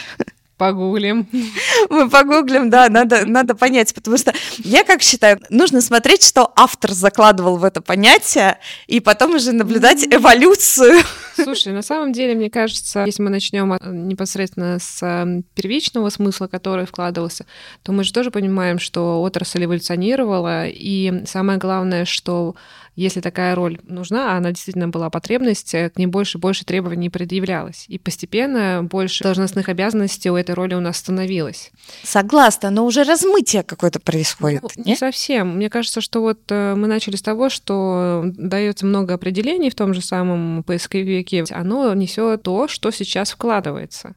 Погуглим. 0.56 1.26
Мы 1.90 2.08
погуглим, 2.08 2.70
да, 2.70 2.88
надо, 2.88 3.26
надо 3.26 3.56
понять, 3.56 3.92
потому 3.92 4.16
что 4.16 4.32
я 4.58 4.84
как 4.84 5.02
считаю, 5.02 5.40
нужно 5.50 5.80
смотреть, 5.80 6.24
что 6.24 6.52
автор 6.54 6.92
закладывал 6.92 7.56
в 7.56 7.64
это 7.64 7.80
понятие, 7.80 8.58
и 8.86 9.00
потом 9.00 9.34
уже 9.34 9.52
наблюдать 9.52 10.06
эволюцию. 10.08 11.00
Слушай, 11.34 11.72
на 11.72 11.82
самом 11.82 12.12
деле, 12.12 12.36
мне 12.36 12.50
кажется, 12.50 13.04
если 13.04 13.22
мы 13.22 13.30
начнем 13.30 13.76
непосредственно 14.08 14.78
с 14.78 15.02
эм, 15.02 15.42
первичного 15.54 16.08
смысла, 16.10 16.46
который 16.46 16.86
вкладывался, 16.86 17.46
то 17.82 17.90
мы 17.90 18.04
же 18.04 18.12
тоже 18.12 18.30
понимаем, 18.30 18.78
что 18.78 19.22
отрасль 19.22 19.64
эволюционировала, 19.64 20.68
и 20.68 21.24
самое 21.26 21.58
главное, 21.58 22.04
что 22.04 22.54
если 22.96 23.20
такая 23.20 23.54
роль 23.54 23.80
нужна, 23.84 24.32
а 24.32 24.36
она 24.36 24.50
действительно 24.50 24.88
была 24.88 25.10
потребность, 25.10 25.74
э, 25.74 25.90
к 25.90 25.98
ней 25.98 26.06
больше 26.06 26.38
и 26.38 26.40
больше 26.40 26.64
требований 26.64 27.10
предъявлялось. 27.10 27.86
И 27.88 27.98
постепенно 27.98 28.86
больше 28.88 29.24
должностных 29.24 29.68
обязанностей 29.68 30.30
у 30.30 30.36
этой 30.36 30.54
роли 30.54 30.74
у 30.74 30.80
нас 30.80 30.98
становилось. 30.98 31.72
Согласна, 32.02 32.70
но 32.70 32.84
уже 32.84 33.02
размытие 33.02 33.62
какое-то 33.62 34.00
происходит. 34.00 34.62
Ну, 34.62 34.68
не 34.84 34.96
совсем. 34.96 35.56
Мне 35.56 35.70
кажется, 35.70 36.00
что 36.00 36.20
вот 36.20 36.40
э, 36.50 36.74
мы 36.74 36.86
начали 36.86 37.16
с 37.16 37.22
того, 37.22 37.48
что 37.48 38.22
дается 38.24 38.86
много 38.86 39.14
определений 39.14 39.70
в 39.70 39.74
том 39.74 39.94
же 39.94 40.00
самом 40.00 40.62
поисковике. 40.62 41.44
Оно 41.50 41.92
несет 41.94 42.42
то, 42.42 42.68
что 42.68 42.90
сейчас 42.90 43.32
вкладывается. 43.32 44.14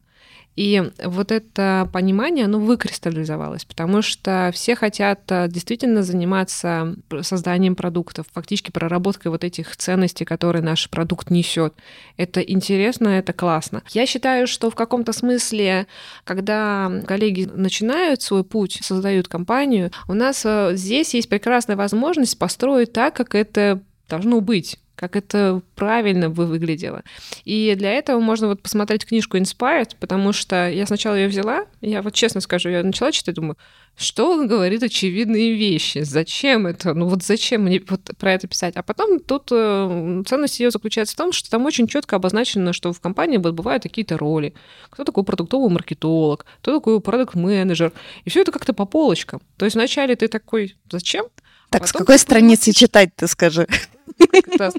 И 0.58 0.92
вот 1.04 1.32
это 1.32 1.88
понимание, 1.94 2.46
оно 2.46 2.60
выкристаллизовалось, 2.60 3.64
потому 3.64 4.02
что 4.02 4.50
все 4.52 4.76
хотят 4.76 5.22
э, 5.32 5.48
действительно 5.48 6.02
заниматься 6.02 6.96
созданием 7.22 7.76
продуктов, 7.76 8.26
фактически 8.34 8.72
проработкой 8.72 9.30
вот 9.30 9.44
этих 9.44 9.78
ценностей, 9.78 10.26
которые 10.26 10.64
наш 10.64 10.90
продукт 10.90 11.30
несет. 11.30 11.76
Это 12.18 12.42
интересно, 12.42 13.10
это 13.10 13.34
классно. 13.34 13.84
Я 13.90 14.08
считаю, 14.08 14.48
что 14.48 14.72
в 14.72 14.76
каком-то 14.76 15.14
смысле, 15.14 15.86
когда 16.24 16.92
коллеги 17.06 17.48
начинают 17.54 18.24
свой 18.24 18.44
путь, 18.44 18.80
создают 18.82 19.28
компанию, 19.28 19.92
у 20.08 20.16
нас 20.16 20.42
э, 20.44 20.72
здесь 20.74 21.14
есть 21.14 21.30
прекрасная 21.30 21.76
возможность 21.76 22.40
построить 22.40 22.94
так, 22.94 23.16
как 23.16 23.36
это 23.36 23.84
должно 24.10 24.42
быть 24.42 24.80
как 24.98 25.16
это 25.16 25.62
правильно 25.76 26.30
бы 26.30 26.48
выглядело. 26.48 27.04
И 27.46 27.76
для 27.78 27.94
этого 27.94 28.20
можно 28.20 28.48
вот 28.48 28.64
посмотреть 28.64 29.06
книжку 29.06 29.38
Inspired, 29.38 29.92
потому 30.00 30.34
что 30.34 30.70
я 30.70 30.88
сначала 30.88 31.14
ее 31.16 31.28
взяла, 31.28 31.66
я 31.82 32.02
вот 32.02 32.16
честно 32.16 32.42
скажу, 32.42 32.70
я 32.70 32.84
начала 32.84 33.12
читать, 33.12 33.36
думаю, 33.36 33.58
что 33.96 34.32
он 34.32 34.48
говорит 34.48 34.82
очевидные 34.82 35.54
вещи, 35.54 36.00
зачем 36.00 36.66
это, 36.66 36.96
ну 36.96 37.08
вот 37.08 37.22
зачем 37.22 37.64
мне 37.64 37.82
вот 37.88 38.10
про 38.18 38.34
это 38.34 38.48
писать. 38.48 38.76
А 38.76 38.82
потом 38.82 39.20
тут 39.20 39.50
э, 39.52 40.24
ценность 40.26 40.60
ее 40.60 40.72
заключается 40.72 41.14
в 41.14 41.18
том, 41.18 41.32
что 41.32 41.50
там 41.50 41.66
очень 41.66 41.88
четко 41.88 42.16
обозначено, 42.16 42.74
что 42.74 42.92
в 42.92 43.00
компании 43.00 43.38
вот 43.38 43.54
бывают 43.54 43.84
какие-то 43.84 44.18
роли. 44.18 44.56
Кто 44.90 45.04
такой 45.04 45.24
продуктовый 45.24 45.70
маркетолог, 45.70 46.46
кто 46.62 46.74
такой 46.74 47.00
продукт-менеджер. 47.02 47.94
И 48.26 48.30
все 48.32 48.42
это 48.42 48.52
как-то 48.52 48.74
по 48.74 48.86
полочкам. 48.86 49.42
То 49.58 49.66
есть 49.66 49.76
вначале 49.76 50.16
ты 50.16 50.28
такой, 50.28 50.76
зачем? 50.92 51.26
Так, 51.70 51.84
а 51.84 51.88
с 51.88 51.92
какой 51.92 52.18
страницы 52.18 52.72
читать, 52.74 53.10
ты 53.16 53.28
скажи? 53.28 53.68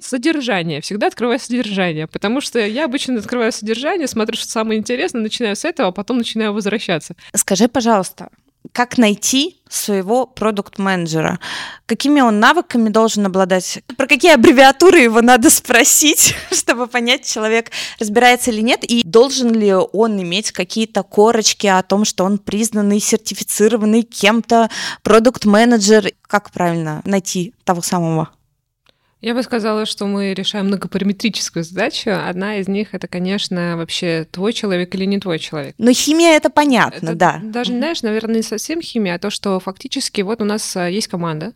Содержание. 0.00 0.80
Всегда 0.80 1.08
открывай 1.08 1.38
содержание. 1.38 2.06
Потому 2.06 2.40
что 2.40 2.58
я 2.58 2.84
обычно 2.84 3.18
открываю 3.18 3.52
содержание, 3.52 4.06
смотрю, 4.06 4.36
что 4.36 4.48
самое 4.48 4.78
интересное, 4.78 5.22
начинаю 5.22 5.56
с 5.56 5.64
этого, 5.64 5.88
а 5.88 5.92
потом 5.92 6.18
начинаю 6.18 6.52
возвращаться. 6.52 7.14
Скажи, 7.34 7.68
пожалуйста, 7.68 8.30
как 8.72 8.98
найти 8.98 9.56
своего 9.68 10.26
продукт-менеджера, 10.26 11.38
какими 11.86 12.20
он 12.20 12.40
навыками 12.40 12.88
должен 12.88 13.26
обладать, 13.26 13.82
про 13.96 14.06
какие 14.06 14.34
аббревиатуры 14.34 15.00
его 15.00 15.20
надо 15.20 15.50
спросить, 15.50 16.34
чтобы 16.52 16.86
понять, 16.86 17.26
человек 17.26 17.70
разбирается 17.98 18.50
или 18.50 18.60
нет, 18.60 18.84
и 18.84 19.02
должен 19.04 19.52
ли 19.52 19.72
он 19.74 20.20
иметь 20.22 20.52
какие-то 20.52 21.02
корочки 21.02 21.66
о 21.66 21.82
том, 21.82 22.04
что 22.04 22.24
он 22.24 22.38
признанный, 22.38 23.00
сертифицированный 23.00 24.02
кем-то 24.02 24.70
продукт-менеджер, 25.02 26.12
как 26.22 26.50
правильно 26.50 27.02
найти 27.04 27.54
того 27.64 27.82
самого? 27.82 28.30
Я 29.20 29.34
бы 29.34 29.42
сказала, 29.42 29.84
что 29.84 30.06
мы 30.06 30.32
решаем 30.32 30.66
многопараметрическую 30.66 31.64
задачу. 31.64 32.10
Одна 32.10 32.58
из 32.58 32.68
них 32.68 32.94
это, 32.94 33.08
конечно, 33.08 33.76
вообще 33.76 34.26
твой 34.30 34.52
человек 34.52 34.94
или 34.94 35.04
не 35.06 35.18
твой 35.18 35.40
человек. 35.40 35.74
Но 35.76 35.92
химия 35.92 36.36
это 36.36 36.50
понятно, 36.50 37.06
это 37.06 37.14
да. 37.16 37.40
Даже, 37.42 37.72
знаешь, 37.72 38.02
наверное, 38.02 38.36
не 38.36 38.42
совсем 38.42 38.80
химия, 38.80 39.16
а 39.16 39.18
то, 39.18 39.30
что 39.30 39.58
фактически 39.58 40.20
вот 40.20 40.40
у 40.40 40.44
нас 40.44 40.76
а, 40.76 40.88
есть 40.88 41.08
команда, 41.08 41.52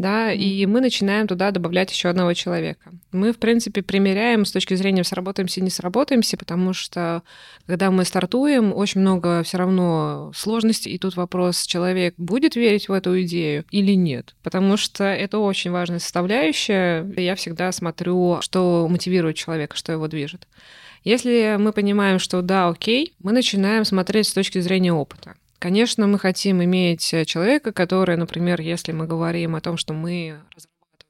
да, 0.00 0.32
mm-hmm. 0.32 0.36
и 0.36 0.66
мы 0.66 0.80
начинаем 0.80 1.26
туда 1.26 1.50
добавлять 1.50 1.92
еще 1.92 2.08
одного 2.08 2.32
человека. 2.32 2.90
Мы, 3.12 3.32
в 3.32 3.38
принципе, 3.38 3.82
примеряем 3.82 4.44
с 4.44 4.52
точки 4.52 4.74
зрения 4.74 5.04
сработаемся, 5.04 5.60
не 5.60 5.68
сработаемся, 5.68 6.38
потому 6.38 6.72
что 6.72 7.22
когда 7.66 7.90
мы 7.90 8.04
стартуем, 8.04 8.72
очень 8.74 9.02
много 9.02 9.42
все 9.42 9.58
равно 9.58 10.32
сложностей, 10.34 10.92
и 10.92 10.98
тут 10.98 11.16
вопрос, 11.16 11.66
человек 11.66 12.14
будет 12.16 12.56
верить 12.56 12.88
в 12.88 12.92
эту 12.92 13.20
идею 13.22 13.64
или 13.70 13.92
нет, 13.92 14.34
потому 14.42 14.78
что 14.78 15.04
это 15.04 15.38
очень 15.38 15.70
важная 15.70 15.98
составляющая. 15.98 17.06
Я 17.16 17.34
всегда 17.34 17.70
смотрю, 17.70 18.38
что 18.40 18.88
мотивирует 18.88 19.36
человека, 19.36 19.76
что 19.76 19.92
его 19.92 20.08
движет. 20.08 20.48
Если 21.04 21.56
мы 21.58 21.72
понимаем, 21.72 22.18
что 22.18 22.42
да, 22.42 22.68
окей, 22.68 23.14
мы 23.20 23.32
начинаем 23.32 23.84
смотреть 23.84 24.28
с 24.28 24.32
точки 24.32 24.60
зрения 24.60 24.92
опыта. 24.92 25.34
Конечно, 25.60 26.06
мы 26.06 26.18
хотим 26.18 26.64
иметь 26.64 27.12
э, 27.12 27.26
человека, 27.26 27.70
который, 27.72 28.16
например, 28.16 28.62
если 28.62 28.92
мы 28.92 29.06
говорим 29.06 29.54
о 29.54 29.60
том, 29.60 29.76
что 29.76 29.92
мы 29.92 30.40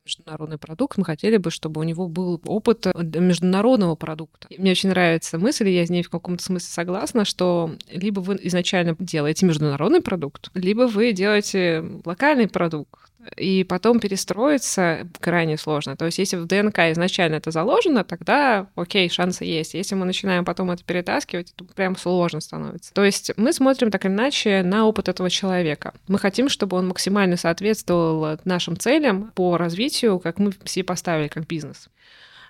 международный 0.05 0.59
продукт, 0.59 0.99
мы 0.99 1.05
хотели 1.05 1.37
бы, 1.37 1.53
чтобы 1.53 1.81
у 1.81 1.85
него 1.85 2.09
был 2.09 2.41
опыт 2.45 2.87
э, 2.87 2.91
международного 2.95 3.95
продукта. 3.95 4.49
Мне 4.59 4.73
очень 4.73 4.89
нравится 4.89 5.39
мысль, 5.39 5.69
и 5.69 5.75
я 5.75 5.87
с 5.87 5.91
ней 5.91 6.03
в 6.03 6.11
каком-то 6.11 6.43
смысле 6.43 6.69
согласна, 6.69 7.25
что 7.25 7.77
либо 7.89 8.19
вы 8.19 8.41
изначально 8.43 8.97
делаете 8.99 9.47
международный 9.47 10.01
продукт, 10.01 10.51
либо 10.55 10.89
вы 10.89 11.13
делаете 11.13 11.85
локальный 12.05 12.49
продукт, 12.49 13.10
и 13.37 13.65
потом 13.65 14.01
перестроиться 14.01 15.07
крайне 15.21 15.57
сложно. 15.57 15.97
То 15.97 16.07
есть 16.07 16.19
если 16.19 16.37
в 16.37 16.47
ДНК 16.47 16.79
изначально 16.91 17.37
это 17.37 17.51
заложено, 17.51 18.05
тогда 18.05 18.67
окей, 18.75 19.09
шансы 19.11 19.45
есть. 19.45 19.75
Если 19.75 19.95
мы 19.95 20.07
начинаем 20.07 20.45
потом 20.45 20.71
это 20.71 20.85
перетаскивать, 20.85 21.53
то 21.55 21.65
прям 21.65 21.97
сложно 21.97 22.41
становится. 22.41 22.93
То 22.95 23.05
есть 23.05 23.33
мы 23.37 23.53
смотрим 23.53 23.91
так 23.91 24.05
или 24.05 24.13
иначе 24.13 24.63
на 24.63 24.87
опыт 24.87 25.09
этого 25.09 25.31
человека. 25.31 25.95
Мы 26.09 26.19
хотим, 26.19 26.49
чтобы 26.49 26.77
он 26.77 26.89
максимально 26.89 27.37
соответствовал 27.37 28.39
нашим 28.45 28.79
целям 28.79 29.31
по 29.35 29.57
развитию, 29.57 30.19
как 30.19 30.39
мы 30.39 30.53
себе 30.65 30.85
поставили 30.85 31.29
как 31.29 31.47
бизнес. 31.47 31.89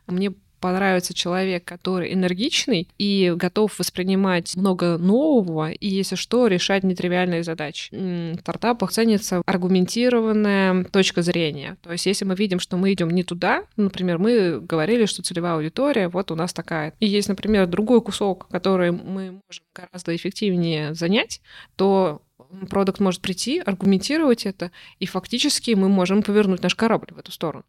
Мне 0.07 0.33
понравится 0.61 1.15
человек, 1.15 1.65
который 1.65 2.13
энергичный 2.13 2.89
и 2.99 3.33
готов 3.35 3.79
воспринимать 3.79 4.57
много 4.57 4.99
нового, 4.99 5.71
и, 5.71 5.89
если 5.89 6.17
что, 6.17 6.47
решать 6.47 6.85
нетривиальные 6.85 7.43
задачи. 7.43 7.91
В 7.93 8.41
стартапах 8.41 8.93
ценится 8.93 9.43
аргументированная 9.47 10.85
точка 10.85 11.23
зрения. 11.23 11.77
То 11.83 11.93
есть, 11.93 12.07
если 12.07 12.25
мы 12.25 12.35
видим, 12.35 12.61
что 12.61 12.77
мы 12.77 12.93
идем 12.93 13.11
не 13.11 13.25
туда, 13.25 13.65
например, 13.77 14.19
мы 14.19 14.61
говорили, 14.61 15.07
что 15.07 15.23
целевая 15.23 15.55
аудитория 15.55 16.09
вот 16.09 16.31
у 16.31 16.35
нас 16.35 16.53
такая, 16.53 16.95
и 17.01 17.07
есть, 17.07 17.29
например, 17.29 17.67
другой 17.67 18.01
кусок, 18.03 18.49
который 18.49 18.91
мы 18.91 19.41
можем 19.47 19.65
гораздо 19.75 20.15
эффективнее 20.15 20.95
занять, 20.95 21.41
то 21.77 22.23
продукт 22.69 23.01
может 23.01 23.21
прийти, 23.21 23.61
аргументировать 23.61 24.47
это, 24.47 24.71
и 24.99 25.07
фактически 25.07 25.73
мы 25.73 25.89
можем 25.89 26.23
повернуть 26.23 26.63
наш 26.63 26.75
корабль 26.75 27.15
в 27.15 27.19
эту 27.19 27.33
сторону. 27.33 27.65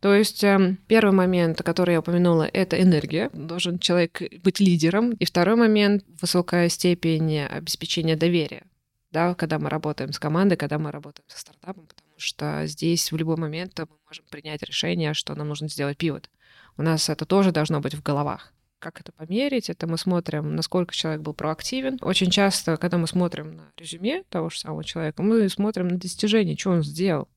То 0.00 0.14
есть 0.14 0.42
эм, 0.44 0.78
первый 0.86 1.12
момент, 1.12 1.62
который 1.62 1.92
я 1.92 2.00
упомянула, 2.00 2.44
это 2.44 2.80
энергия. 2.80 3.30
Должен 3.34 3.78
человек 3.78 4.22
быть 4.42 4.58
лидером. 4.58 5.12
И 5.12 5.24
второй 5.26 5.56
момент— 5.56 6.04
высокая 6.20 6.68
степень 6.70 7.40
обеспечения 7.40 8.16
доверия. 8.16 8.64
Да, 9.10 9.34
когда 9.34 9.58
мы 9.58 9.68
работаем 9.68 10.12
с 10.12 10.18
командой, 10.18 10.56
когда 10.56 10.78
мы 10.78 10.90
работаем 10.90 11.24
со 11.28 11.38
стартапом, 11.38 11.86
потому 11.86 12.12
что 12.16 12.62
здесь 12.66 13.12
в 13.12 13.16
любой 13.16 13.36
момент 13.36 13.78
мы 13.78 13.96
можем 14.06 14.24
принять 14.30 14.62
решение, 14.62 15.14
что 15.14 15.34
нам 15.34 15.48
нужно 15.48 15.68
сделать 15.68 15.98
пивот. 15.98 16.30
У 16.76 16.82
нас 16.82 17.10
это 17.10 17.26
тоже 17.26 17.50
должно 17.50 17.80
быть 17.80 17.94
в 17.94 18.02
головах. 18.02 18.54
Как 18.78 19.00
это 19.00 19.12
померить? 19.12 19.68
Это 19.68 19.86
мы 19.86 19.98
смотрим, 19.98 20.56
насколько 20.56 20.94
человек 20.94 21.20
был 21.20 21.34
проактивен. 21.34 21.98
Очень 22.00 22.30
часто, 22.30 22.78
когда 22.78 22.96
мы 22.96 23.06
смотрим 23.06 23.56
на 23.56 23.72
резюме 23.76 24.22
того 24.30 24.48
же 24.48 24.58
самого 24.58 24.84
человека, 24.84 25.22
мы 25.22 25.46
смотрим 25.50 25.88
на 25.88 25.98
достижения, 25.98 26.56
что 26.56 26.70
он 26.70 26.82
сделал 26.82 27.28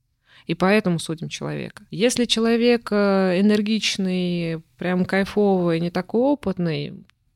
и 0.46 0.56
поэтому 0.56 1.00
судим 1.00 1.30
человека. 1.30 1.84
Если 1.92 2.26
человек 2.26 2.90
э, 2.92 3.40
энергичный, 3.40 4.62
прям 4.78 5.06
кайфовый, 5.06 5.80
не 5.80 5.90
такой 5.90 6.22
опытный, 6.22 6.94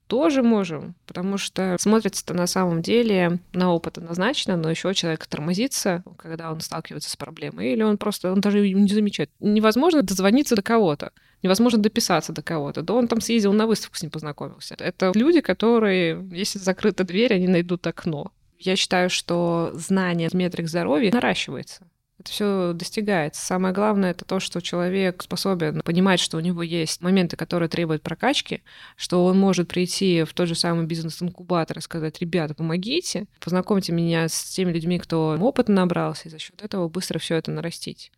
тоже 0.08 0.42
можем, 0.42 0.96
потому 1.06 1.38
что 1.38 1.76
смотрится-то 1.80 2.34
на 2.34 2.48
самом 2.48 2.82
деле 2.82 3.40
на 3.54 3.74
опыт 3.74 3.98
однозначно, 3.98 4.56
но 4.56 4.70
еще 4.70 4.94
человек 4.94 5.28
тормозится, 5.28 6.04
когда 6.18 6.52
он 6.52 6.62
сталкивается 6.62 7.10
с 7.10 7.16
проблемой, 7.16 7.74
или 7.74 7.84
он 7.84 7.98
просто, 7.98 8.32
он 8.32 8.42
даже 8.42 8.68
не 8.70 8.90
замечает. 8.90 9.30
Невозможно 9.40 10.02
дозвониться 10.02 10.56
до 10.56 10.62
кого-то, 10.62 11.12
невозможно 11.44 11.80
дописаться 11.80 12.32
до 12.32 12.42
кого-то. 12.42 12.82
Да 12.82 12.94
он 12.94 13.08
там 13.08 13.22
съездил 13.22 13.54
на 13.54 13.68
выставку, 13.68 13.98
с 13.98 14.02
ним 14.02 14.12
познакомился. 14.12 14.76
Это 14.80 15.12
люди, 15.14 15.42
которые, 15.42 16.26
если 16.32 16.58
закрыта 16.58 17.04
дверь, 17.04 17.34
они 17.34 17.48
найдут 17.48 17.86
окно. 17.86 18.32
Я 18.58 18.76
считаю, 18.76 19.10
что 19.10 19.72
знание 19.74 20.30
метрик 20.34 20.68
здоровья 20.68 21.12
наращивается. 21.12 21.86
Это 22.20 22.32
все 22.32 22.74
достигается. 22.74 23.46
Самое 23.46 23.74
главное 23.74 24.12
это 24.12 24.26
то, 24.26 24.40
что 24.40 24.60
человек 24.60 25.22
способен 25.22 25.82
понимать, 25.82 26.20
что 26.20 26.38
у 26.38 26.40
него 26.40 26.64
есть 26.64 27.02
моменты, 27.02 27.38
которые 27.38 27.70
требуют 27.70 28.02
прокачки, 28.02 28.64
что 28.96 29.24
он 29.26 29.38
может 29.38 29.68
прийти 29.68 30.24
в 30.24 30.34
тот 30.34 30.48
же 30.48 30.56
самый 30.56 30.88
бизнес-инкубатор 30.88 31.78
и 31.78 31.82
сказать, 31.82 32.20
ребята, 32.20 32.56
помогите, 32.56 33.28
познакомьте 33.40 33.92
меня 33.92 34.28
с 34.28 34.46
теми 34.46 34.72
людьми, 34.72 34.98
кто 34.98 35.38
опыт 35.40 35.70
набрался, 35.70 36.28
и 36.28 36.32
за 36.32 36.40
счет 36.40 36.62
этого 36.64 36.90
быстро 36.90 37.20
все 37.20 37.36
это 37.36 37.52
нарастить. 37.52 38.12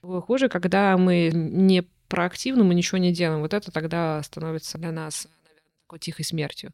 Хуже, 0.00 0.48
когда 0.48 0.96
мы 0.96 1.30
не 1.32 1.82
проактивно, 2.08 2.64
мы 2.64 2.74
ничего 2.74 2.98
не 2.98 3.12
делаем. 3.12 3.40
Вот 3.40 3.52
это 3.52 3.70
тогда 3.70 4.22
становится 4.22 4.78
для 4.78 4.90
нас, 4.92 5.26
наверное, 5.42 5.62
такой 5.86 5.98
тихой 5.98 6.24
смертью. 6.24 6.72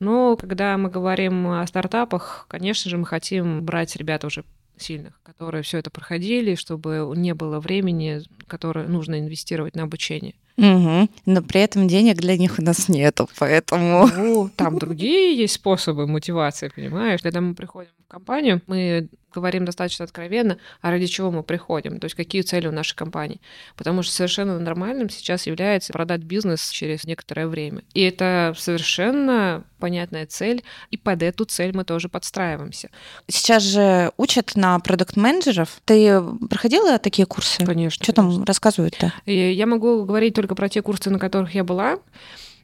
Но 0.00 0.36
когда 0.36 0.76
мы 0.76 0.90
говорим 0.90 1.46
о 1.46 1.66
стартапах, 1.66 2.46
конечно 2.48 2.90
же, 2.90 2.98
мы 2.98 3.06
хотим 3.06 3.64
брать 3.64 3.96
ребят 3.96 4.24
уже 4.24 4.44
сильных, 4.76 5.20
которые 5.22 5.62
все 5.62 5.78
это 5.78 5.90
проходили, 5.90 6.54
чтобы 6.54 7.12
не 7.16 7.34
было 7.34 7.60
времени, 7.60 8.22
которое 8.46 8.86
нужно 8.88 9.20
инвестировать 9.20 9.76
на 9.76 9.84
обучение. 9.84 10.34
Угу. 10.56 11.08
Но 11.26 11.42
при 11.42 11.60
этом 11.60 11.88
денег 11.88 12.16
для 12.16 12.36
них 12.36 12.58
у 12.58 12.62
нас 12.62 12.88
нету, 12.88 13.28
поэтому... 13.38 14.06
Ну, 14.06 14.50
там 14.54 14.78
другие 14.78 15.36
есть 15.36 15.54
способы 15.54 16.06
мотивации, 16.06 16.70
понимаешь? 16.74 17.22
Когда 17.22 17.40
мы 17.40 17.54
приходим 17.54 17.90
в 18.06 18.10
компанию, 18.10 18.62
мы 18.66 19.08
говорим 19.34 19.64
достаточно 19.64 20.04
откровенно, 20.04 20.58
а 20.80 20.90
ради 20.90 21.06
чего 21.06 21.30
мы 21.30 21.42
приходим, 21.42 21.98
то 21.98 22.04
есть 22.04 22.14
какие 22.14 22.42
цели 22.42 22.68
у 22.68 22.72
нашей 22.72 22.94
компании. 22.94 23.40
Потому 23.76 24.02
что 24.02 24.12
совершенно 24.12 24.58
нормальным 24.58 25.10
сейчас 25.10 25.46
является 25.46 25.92
продать 25.92 26.20
бизнес 26.20 26.68
через 26.70 27.04
некоторое 27.04 27.48
время. 27.48 27.82
И 27.94 28.02
это 28.02 28.54
совершенно 28.56 29.64
понятная 29.80 30.26
цель, 30.26 30.62
и 30.90 30.96
под 30.96 31.22
эту 31.22 31.44
цель 31.46 31.76
мы 31.76 31.84
тоже 31.84 32.08
подстраиваемся. 32.08 32.90
Сейчас 33.28 33.62
же 33.64 34.12
учат 34.16 34.52
на 34.54 34.78
продукт-менеджеров. 34.78 35.80
Ты 35.84 36.22
проходила 36.48 36.98
такие 36.98 37.26
курсы? 37.26 37.64
Конечно. 37.64 38.02
Что 38.02 38.12
конечно. 38.12 38.36
там 38.36 38.44
рассказывают-то? 38.44 39.12
Я 39.26 39.66
могу 39.66 40.04
говорить 40.04 40.34
только 40.34 40.43
про 40.46 40.68
те 40.68 40.82
курсы, 40.82 41.10
на 41.10 41.18
которых 41.18 41.54
я 41.54 41.64
была. 41.64 41.98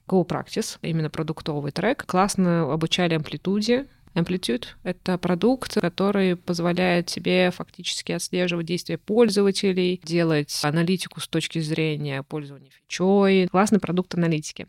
Go 0.09 0.27
Practice, 0.27 0.79
именно 0.83 1.09
продуктовый 1.09 1.73
трек. 1.73 2.05
Классно 2.05 2.73
обучали 2.73 3.15
амплитуде, 3.15 3.87
Amplitude— 4.15 4.65
это 4.83 5.19
продукт, 5.19 5.75
который 5.75 6.35
позволяет 6.35 7.07
тебе 7.07 7.51
фактически 7.53 8.13
отслеживать 8.13 8.67
действия 8.67 8.99
пользователей, 8.99 10.01
делать 10.03 10.59
аналитику 10.65 11.21
с 11.21 11.29
точки 11.29 11.61
зрения 11.61 12.25
пользования 12.25 12.71
фичой. 12.71 13.47
Классный 13.49 13.79
продукт 13.79 14.15
аналитики. 14.15 14.67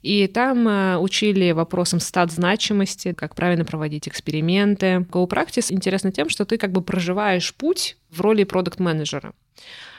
И 0.00 0.26
там 0.26 0.66
э, 0.66 0.96
учили 0.96 1.52
вопросам 1.52 2.00
стат 2.00 2.32
значимости, 2.32 3.12
как 3.12 3.34
правильно 3.34 3.66
проводить 3.66 4.08
эксперименты. 4.08 5.06
GoPractice 5.10 5.72
интересно 5.72 6.10
тем, 6.10 6.30
что 6.30 6.46
ты 6.46 6.56
как 6.56 6.72
бы 6.72 6.80
проживаешь 6.80 7.54
путь 7.54 7.98
в 8.08 8.22
роли 8.22 8.44
продукт-менеджера. 8.44 9.34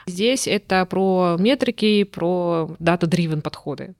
Здесь 0.06 0.46
это 0.48 0.84
про 0.86 1.36
метрики, 1.38 2.04
про 2.04 2.74
дата-дривен 2.78 3.42
подходы. 3.42 3.94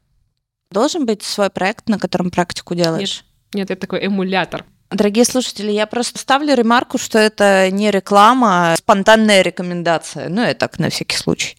Должен 0.71 1.07
быть 1.07 1.23
свой 1.23 1.51
проект, 1.51 1.89
на 1.89 1.99
котором 1.99 2.31
практику 2.31 2.75
делаешь? 2.75 3.25
Нет, 3.53 3.55
нет, 3.55 3.71
это 3.71 3.81
такой 3.81 4.01
эмулятор. 4.05 4.65
Дорогие 4.91 5.25
слушатели, 5.25 5.71
я 5.71 5.87
просто 5.87 6.19
ставлю 6.19 6.55
ремарку, 6.55 6.99
что 6.99 7.19
это 7.19 7.71
не 7.71 7.91
реклама, 7.91 8.73
а 8.73 8.77
спонтанная 8.77 9.43
рекомендация. 9.43 10.29
Ну, 10.29 10.43
я 10.43 10.55
так 10.55 10.79
на 10.79 10.91
всякий 10.91 11.17
случай. 11.17 11.57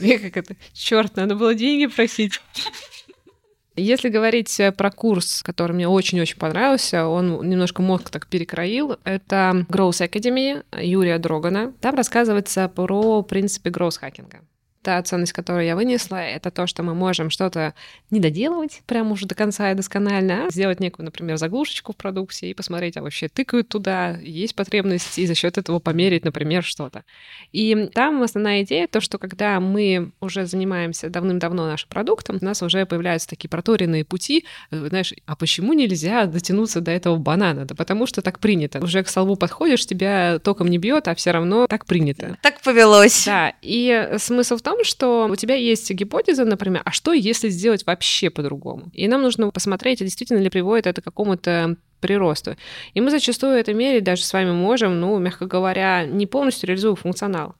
Как 0.00 0.36
это, 0.36 0.56
черт, 0.74 1.16
надо 1.16 1.34
было 1.34 1.54
деньги 1.54 1.86
просить. 1.86 2.40
Если 3.78 4.08
говорить 4.08 4.60
про 4.76 4.90
курс, 4.90 5.42
который 5.42 5.72
мне 5.72 5.88
очень-очень 5.88 6.36
понравился, 6.36 7.06
он 7.06 7.48
немножко 7.48 7.80
мозг 7.80 8.10
так 8.10 8.26
перекроил, 8.26 8.96
это 9.04 9.64
Growth 9.68 10.06
Academy 10.06 10.64
Юрия 10.80 11.18
Дрогана. 11.18 11.72
Там 11.80 11.94
рассказывается 11.94 12.68
про 12.68 13.22
принципы 13.22 13.70
гроус-хакинга 13.70 14.40
та 14.88 15.02
ценность, 15.02 15.34
которую 15.34 15.66
я 15.66 15.76
вынесла, 15.76 16.16
это 16.16 16.50
то, 16.50 16.66
что 16.66 16.82
мы 16.82 16.94
можем 16.94 17.28
что-то 17.28 17.74
не 18.10 18.20
доделывать 18.20 18.80
прямо 18.86 19.10
уже 19.12 19.26
до 19.26 19.34
конца 19.34 19.70
и 19.70 19.74
досконально, 19.74 20.46
а 20.46 20.50
сделать 20.50 20.80
некую, 20.80 21.04
например, 21.04 21.36
заглушечку 21.36 21.92
в 21.92 21.96
продукте 21.96 22.48
и 22.48 22.54
посмотреть, 22.54 22.96
а 22.96 23.02
вообще 23.02 23.28
тыкают 23.28 23.68
туда, 23.68 24.16
есть 24.22 24.54
потребность, 24.54 25.18
и 25.18 25.26
за 25.26 25.34
счет 25.34 25.58
этого 25.58 25.78
померить, 25.78 26.24
например, 26.24 26.64
что-то. 26.64 27.04
И 27.52 27.90
там 27.92 28.22
основная 28.22 28.62
идея 28.62 28.86
то, 28.86 29.02
что 29.02 29.18
когда 29.18 29.60
мы 29.60 30.12
уже 30.22 30.46
занимаемся 30.46 31.10
давным-давно 31.10 31.66
нашим 31.66 31.90
продуктом, 31.90 32.38
у 32.40 32.44
нас 32.46 32.62
уже 32.62 32.86
появляются 32.86 33.28
такие 33.28 33.50
проторенные 33.50 34.06
пути, 34.06 34.46
э, 34.70 34.86
знаешь, 34.88 35.12
а 35.26 35.36
почему 35.36 35.74
нельзя 35.74 36.24
дотянуться 36.24 36.80
до 36.80 36.92
этого 36.92 37.16
банана? 37.16 37.66
Да 37.66 37.74
потому 37.74 38.06
что 38.06 38.22
так 38.22 38.38
принято. 38.38 38.82
Уже 38.82 39.02
к 39.02 39.08
столбу 39.10 39.36
подходишь, 39.36 39.84
тебя 39.84 40.38
током 40.38 40.68
не 40.68 40.78
бьет, 40.78 41.08
а 41.08 41.14
все 41.14 41.32
равно 41.32 41.66
так 41.66 41.84
принято. 41.84 42.38
Так 42.40 42.62
повелось. 42.62 43.26
Да, 43.26 43.52
и 43.60 44.14
смысл 44.16 44.56
в 44.56 44.62
том, 44.62 44.77
том, 44.78 44.84
что 44.84 45.26
у 45.30 45.36
тебя 45.36 45.54
есть 45.54 45.90
гипотеза, 45.90 46.44
например, 46.44 46.82
а 46.84 46.92
что 46.92 47.12
если 47.12 47.48
сделать 47.48 47.84
вообще 47.86 48.30
по-другому? 48.30 48.90
И 48.92 49.08
нам 49.08 49.22
нужно 49.22 49.50
посмотреть, 49.50 49.98
действительно 49.98 50.38
ли 50.38 50.50
приводит 50.50 50.86
это 50.86 51.00
к 51.00 51.04
какому-то 51.04 51.76
приросту. 52.00 52.56
И 52.94 53.00
мы 53.00 53.10
зачастую 53.10 53.54
это 53.54 53.74
мерить 53.74 54.04
даже 54.04 54.22
с 54.22 54.32
вами 54.32 54.52
можем, 54.52 55.00
ну, 55.00 55.18
мягко 55.18 55.46
говоря, 55.46 56.06
не 56.06 56.26
полностью 56.26 56.68
реализуя 56.68 56.94
функционал. 56.94 57.56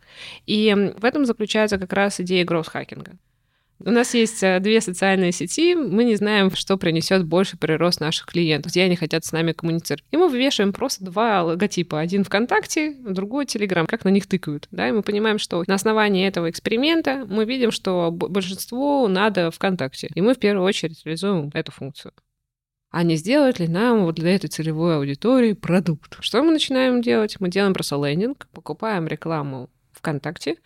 И 0.47 0.93
в 0.97 1.05
этом 1.05 1.25
заключается 1.25 1.79
как 1.79 1.93
раз 1.93 2.21
идея 2.21 2.45
гроусс-хакинга. 2.45 3.17
У 3.85 3.91
нас 3.91 4.13
есть 4.15 4.43
э, 4.43 4.59
две 4.59 4.81
социальные 4.81 5.31
сети, 5.31 5.75
мы 5.77 6.03
не 6.03 6.17
знаем, 6.17 6.51
что 6.51 6.77
принесет 6.77 7.25
больше 7.25 7.57
прирост 7.57 8.01
наших 8.01 8.27
клиентов, 8.27 8.73
где 8.73 8.83
они 8.83 8.97
хотят 8.97 9.25
с 9.25 9.31
нами 9.31 9.53
коммуницировать. 9.53 10.05
И 10.11 10.17
мы 10.17 10.29
вывешиваем 10.29 10.73
просто 10.73 11.05
два 11.05 11.43
логотипа. 11.45 12.01
Один 12.01 12.25
ВКонтакте, 12.25 12.97
другой 13.01 13.47
Телеграм. 13.47 13.87
Как 13.87 14.05
на 14.05 14.09
них 14.09 14.27
тыкают. 14.27 14.67
Да? 14.73 14.89
И 14.89 14.93
мы 14.93 15.03
понимаем, 15.03 15.39
что 15.39 15.63
на 15.67 15.75
основании 15.75 16.27
этого 16.27 16.51
эксперимента 16.51 17.25
мы 17.29 17.45
видим, 17.45 17.71
что 17.71 18.11
большинству 18.11 19.07
надо 19.07 19.53
ВКонтакте. 19.53 20.11
И 20.15 20.21
мы 20.21 20.35
в 20.35 20.39
первую 20.39 20.67
очередь 20.67 21.01
реализуем 21.05 21.51
эту 21.55 21.73
функцию 21.73 22.13
а 22.91 23.03
не 23.03 23.17
сделать 23.17 23.59
ли 23.59 23.69
нам 23.69 24.05
вот 24.05 24.15
для 24.15 24.35
этой 24.35 24.49
целевой 24.49 24.97
аудитории 24.97 25.53
продукт. 25.53 26.17
Что 26.21 26.43
мы 26.43 26.53
начинаем 26.53 27.03
делать? 27.03 27.37
Мы 27.39 27.51
делаем 27.51 27.75
просто 27.75 27.97
лендинг, 27.97 28.49
покупаем 28.53 29.07
рекламу 29.07 29.69
ВКонтакте, 29.93 30.57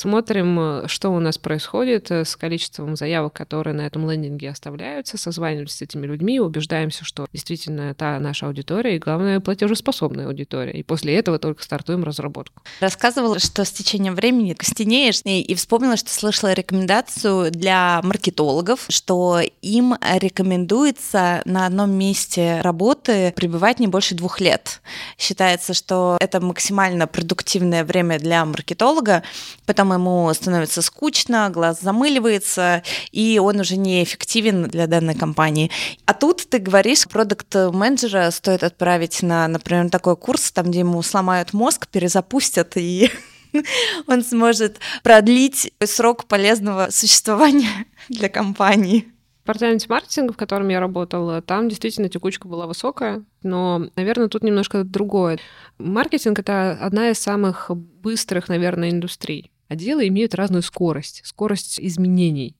Смотрим, 0.00 0.58
э, 0.58 0.88
что 0.88 1.10
у 1.10 1.20
нас 1.20 1.36
происходит 1.36 2.10
э, 2.10 2.24
с 2.24 2.34
количеством 2.34 2.96
заявок, 2.96 3.34
которые 3.34 3.74
на 3.74 3.82
этом 3.82 4.10
лендинге 4.10 4.48
оставляются, 4.48 5.18
созваниваемся 5.18 5.76
с 5.76 5.82
этими 5.82 6.06
людьми, 6.06 6.40
убеждаемся, 6.40 7.04
что 7.04 7.26
действительно 7.34 7.92
та 7.92 8.18
наша 8.18 8.46
аудитория 8.46 8.96
и, 8.96 8.98
главное, 8.98 9.40
платежеспособная 9.40 10.26
аудитория. 10.26 10.72
И 10.72 10.82
после 10.82 11.16
этого 11.16 11.38
только 11.38 11.62
стартуем 11.62 12.02
разработку. 12.02 12.62
Рассказывала, 12.80 13.38
что 13.38 13.62
с 13.62 13.70
течением 13.70 14.14
времени 14.14 14.54
костенеешь, 14.54 15.20
и, 15.24 15.42
и 15.42 15.54
вспомнила, 15.54 15.98
что 15.98 16.08
слышала 16.08 16.54
рекомендацию 16.54 17.50
для 17.50 18.00
маркетологов, 18.02 18.86
что 18.88 19.42
им 19.60 19.96
рекомендуется 20.00 21.42
на 21.44 21.66
одном 21.66 21.90
месте 21.90 22.62
работы 22.62 23.34
пребывать 23.36 23.78
не 23.78 23.86
больше 23.86 24.14
двух 24.14 24.40
лет. 24.40 24.80
Считается, 25.18 25.74
что 25.74 26.16
это 26.20 26.40
максимально 26.40 27.06
продуктивное 27.06 27.84
время 27.84 28.18
для 28.18 28.46
маркетолога, 28.46 29.24
потому 29.66 29.89
потом 29.90 29.92
ему 29.92 30.32
становится 30.34 30.82
скучно, 30.82 31.50
глаз 31.50 31.80
замыливается, 31.80 32.82
и 33.12 33.38
он 33.38 33.60
уже 33.60 33.76
неэффективен 33.76 34.68
для 34.68 34.86
данной 34.86 35.14
компании. 35.14 35.70
А 36.06 36.14
тут 36.14 36.48
ты 36.48 36.58
говоришь, 36.58 37.08
продукт-менеджера 37.08 38.30
стоит 38.30 38.62
отправить 38.62 39.22
на, 39.22 39.48
например, 39.48 39.90
такой 39.90 40.16
курс, 40.16 40.52
там, 40.52 40.70
где 40.70 40.80
ему 40.80 41.02
сломают 41.02 41.52
мозг, 41.52 41.88
перезапустят 41.88 42.76
и 42.76 43.10
он 44.06 44.22
сможет 44.22 44.78
продлить 45.02 45.72
срок 45.84 46.24
полезного 46.26 46.88
существования 46.90 47.86
для 48.08 48.28
компании. 48.28 49.06
Департаменте 49.50 49.86
маркетинга, 49.88 50.32
в 50.32 50.36
котором 50.36 50.68
я 50.68 50.78
работала, 50.78 51.42
там 51.42 51.68
действительно 51.68 52.08
текучка 52.08 52.46
была 52.46 52.68
высокая, 52.68 53.24
но, 53.42 53.88
наверное, 53.96 54.28
тут 54.28 54.44
немножко 54.44 54.84
другое. 54.84 55.40
Маркетинг— 55.78 56.38
это 56.40 56.78
одна 56.80 57.10
из 57.10 57.18
самых 57.18 57.68
быстрых, 57.74 58.48
наверное, 58.48 58.90
индустрий. 58.90 59.50
Отделы 59.70 60.08
имеют 60.08 60.34
разную 60.34 60.62
скорость, 60.62 61.22
скорость 61.24 61.78
изменений. 61.78 62.56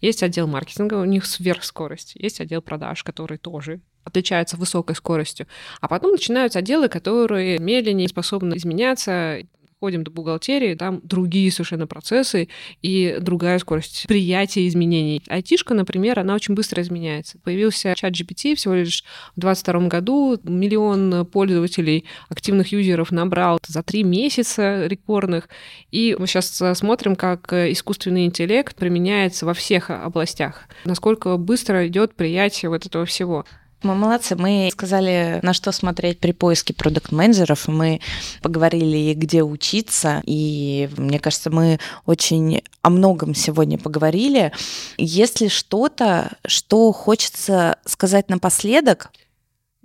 Есть 0.00 0.22
отдел 0.22 0.46
маркетинга, 0.46 0.94
у 0.94 1.04
них 1.04 1.26
сверхскорость. 1.26 2.14
Есть 2.14 2.40
отдел 2.40 2.62
продаж, 2.62 3.02
который 3.02 3.36
тоже 3.36 3.80
отличается 4.04 4.56
высокой 4.56 4.94
скоростью. 4.94 5.48
А 5.80 5.88
потом 5.88 6.12
начинаются 6.12 6.60
отделы, 6.60 6.88
которые 6.88 7.58
медленнее 7.58 8.06
способны 8.06 8.56
изменяться, 8.56 9.40
ходим 9.82 10.04
до 10.04 10.12
бухгалтерии, 10.12 10.76
там 10.76 11.00
другие 11.02 11.50
совершенно 11.50 11.88
процессы 11.88 12.46
и 12.82 13.18
другая 13.20 13.58
скорость 13.58 14.04
приятия 14.06 14.68
изменений. 14.68 15.20
Айтишка, 15.26 15.74
например, 15.74 16.20
она 16.20 16.36
очень 16.36 16.54
быстро 16.54 16.80
изменяется. 16.82 17.40
Появился 17.42 17.92
чат 17.96 18.12
GPT 18.12 18.54
всего 18.54 18.74
лишь 18.74 19.02
в 19.34 19.40
2022 19.40 19.88
году, 19.88 20.38
миллион 20.44 21.26
пользователей, 21.26 22.04
активных 22.28 22.70
юзеров 22.70 23.10
набрал 23.10 23.58
за 23.66 23.82
три 23.82 24.04
месяца 24.04 24.86
рекордных, 24.86 25.48
и 25.90 26.14
мы 26.16 26.28
сейчас 26.28 26.62
смотрим, 26.78 27.16
как 27.16 27.52
искусственный 27.52 28.26
интеллект 28.26 28.76
применяется 28.76 29.46
во 29.46 29.52
всех 29.52 29.90
областях, 29.90 30.68
насколько 30.84 31.36
быстро 31.38 31.88
идет 31.88 32.14
приятие 32.14 32.68
вот 32.68 32.86
этого 32.86 33.04
всего. 33.04 33.44
Мы 33.82 33.94
молодцы. 33.94 34.36
Мы 34.36 34.68
сказали, 34.72 35.40
на 35.42 35.52
что 35.52 35.72
смотреть 35.72 36.18
при 36.18 36.32
поиске 36.32 36.74
продукт-менеджеров. 36.74 37.68
Мы 37.68 38.00
поговорили, 38.42 39.14
где 39.14 39.42
учиться. 39.42 40.22
И 40.24 40.88
мне 40.96 41.18
кажется, 41.18 41.50
мы 41.50 41.78
очень 42.06 42.62
о 42.82 42.90
многом 42.90 43.34
сегодня 43.34 43.78
поговорили. 43.78 44.52
Есть 44.98 45.40
ли 45.40 45.48
что-то, 45.48 46.36
что 46.46 46.92
хочется 46.92 47.78
сказать 47.84 48.28
напоследок? 48.28 49.10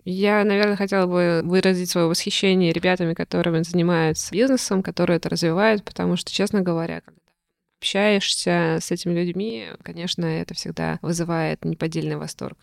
Я, 0.06 0.43
наверное, 0.45 0.78
хотела 0.78 1.06
бы 1.06 1.41
выразить 1.43 1.89
свое 1.89 2.08
восхищение 2.08 2.72
ребятами, 2.72 3.14
которыми 3.14 3.62
занимаются 3.64 4.32
бизнесом, 4.32 4.82
которые 4.82 5.18
это 5.18 5.28
развивают, 5.28 5.84
потому 5.84 6.16
что, 6.16 6.32
честно 6.32 6.62
говоря, 6.62 7.02
общаешься 7.80 8.80
с 8.82 8.89
этими 8.89 9.14
людьми, 9.14 9.68
конечно, 9.84 10.26
это 10.26 10.54
всегда 10.54 10.98
вызывает 11.02 11.66
неподдельный 11.66 12.16
восторг. 12.16 12.58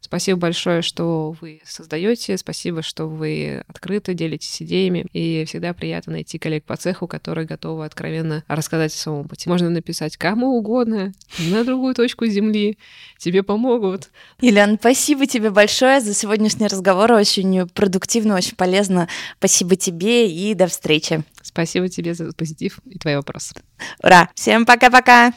Спасибо 0.00 0.38
большое, 0.38 0.80
что 0.80 1.34
вы 1.40 1.60
создаете, 1.64 2.38
спасибо, 2.38 2.82
что 2.82 3.06
вы 3.06 3.62
открыты, 3.68 4.14
делитесь 4.14 4.62
идеями, 4.62 5.06
и 5.12 5.44
всегда 5.46 5.74
приятно 5.74 6.12
найти 6.12 6.38
коллег 6.38 6.64
по 6.64 6.76
цеху, 6.76 7.06
которые 7.06 7.46
готовы 7.46 7.84
откровенно 7.84 8.44
рассказать 8.48 8.94
о 8.94 8.96
своем 8.96 9.18
опыте. 9.18 9.50
Можно 9.50 9.70
написать 9.70 10.16
кому 10.16 10.56
угодно, 10.56 11.12
на 11.38 11.64
другую 11.64 11.94
точку 11.94 12.26
земли, 12.26 12.78
тебе 13.18 13.42
помогут. 13.42 14.10
Ильян, 14.40 14.78
спасибо 14.78 15.26
тебе 15.26 15.50
большое 15.50 16.00
за 16.00 16.14
сегодняшний 16.14 16.68
разговор, 16.68 17.12
очень 17.12 17.68
продуктивно, 17.68 18.36
очень 18.36 18.56
полезно. 18.56 19.08
Спасибо 19.38 19.76
тебе 19.76 20.30
и 20.30 20.54
до 20.54 20.68
встречи. 20.68 21.22
Спасибо 21.42 21.88
тебе 21.88 22.14
за 22.14 22.32
позитив 22.32 22.78
и 22.86 22.98
твои 22.98 23.16
вопросы. 23.16 23.54
Ура! 24.02 24.30
Всем 24.34 24.64
пока-пока! 24.64 25.32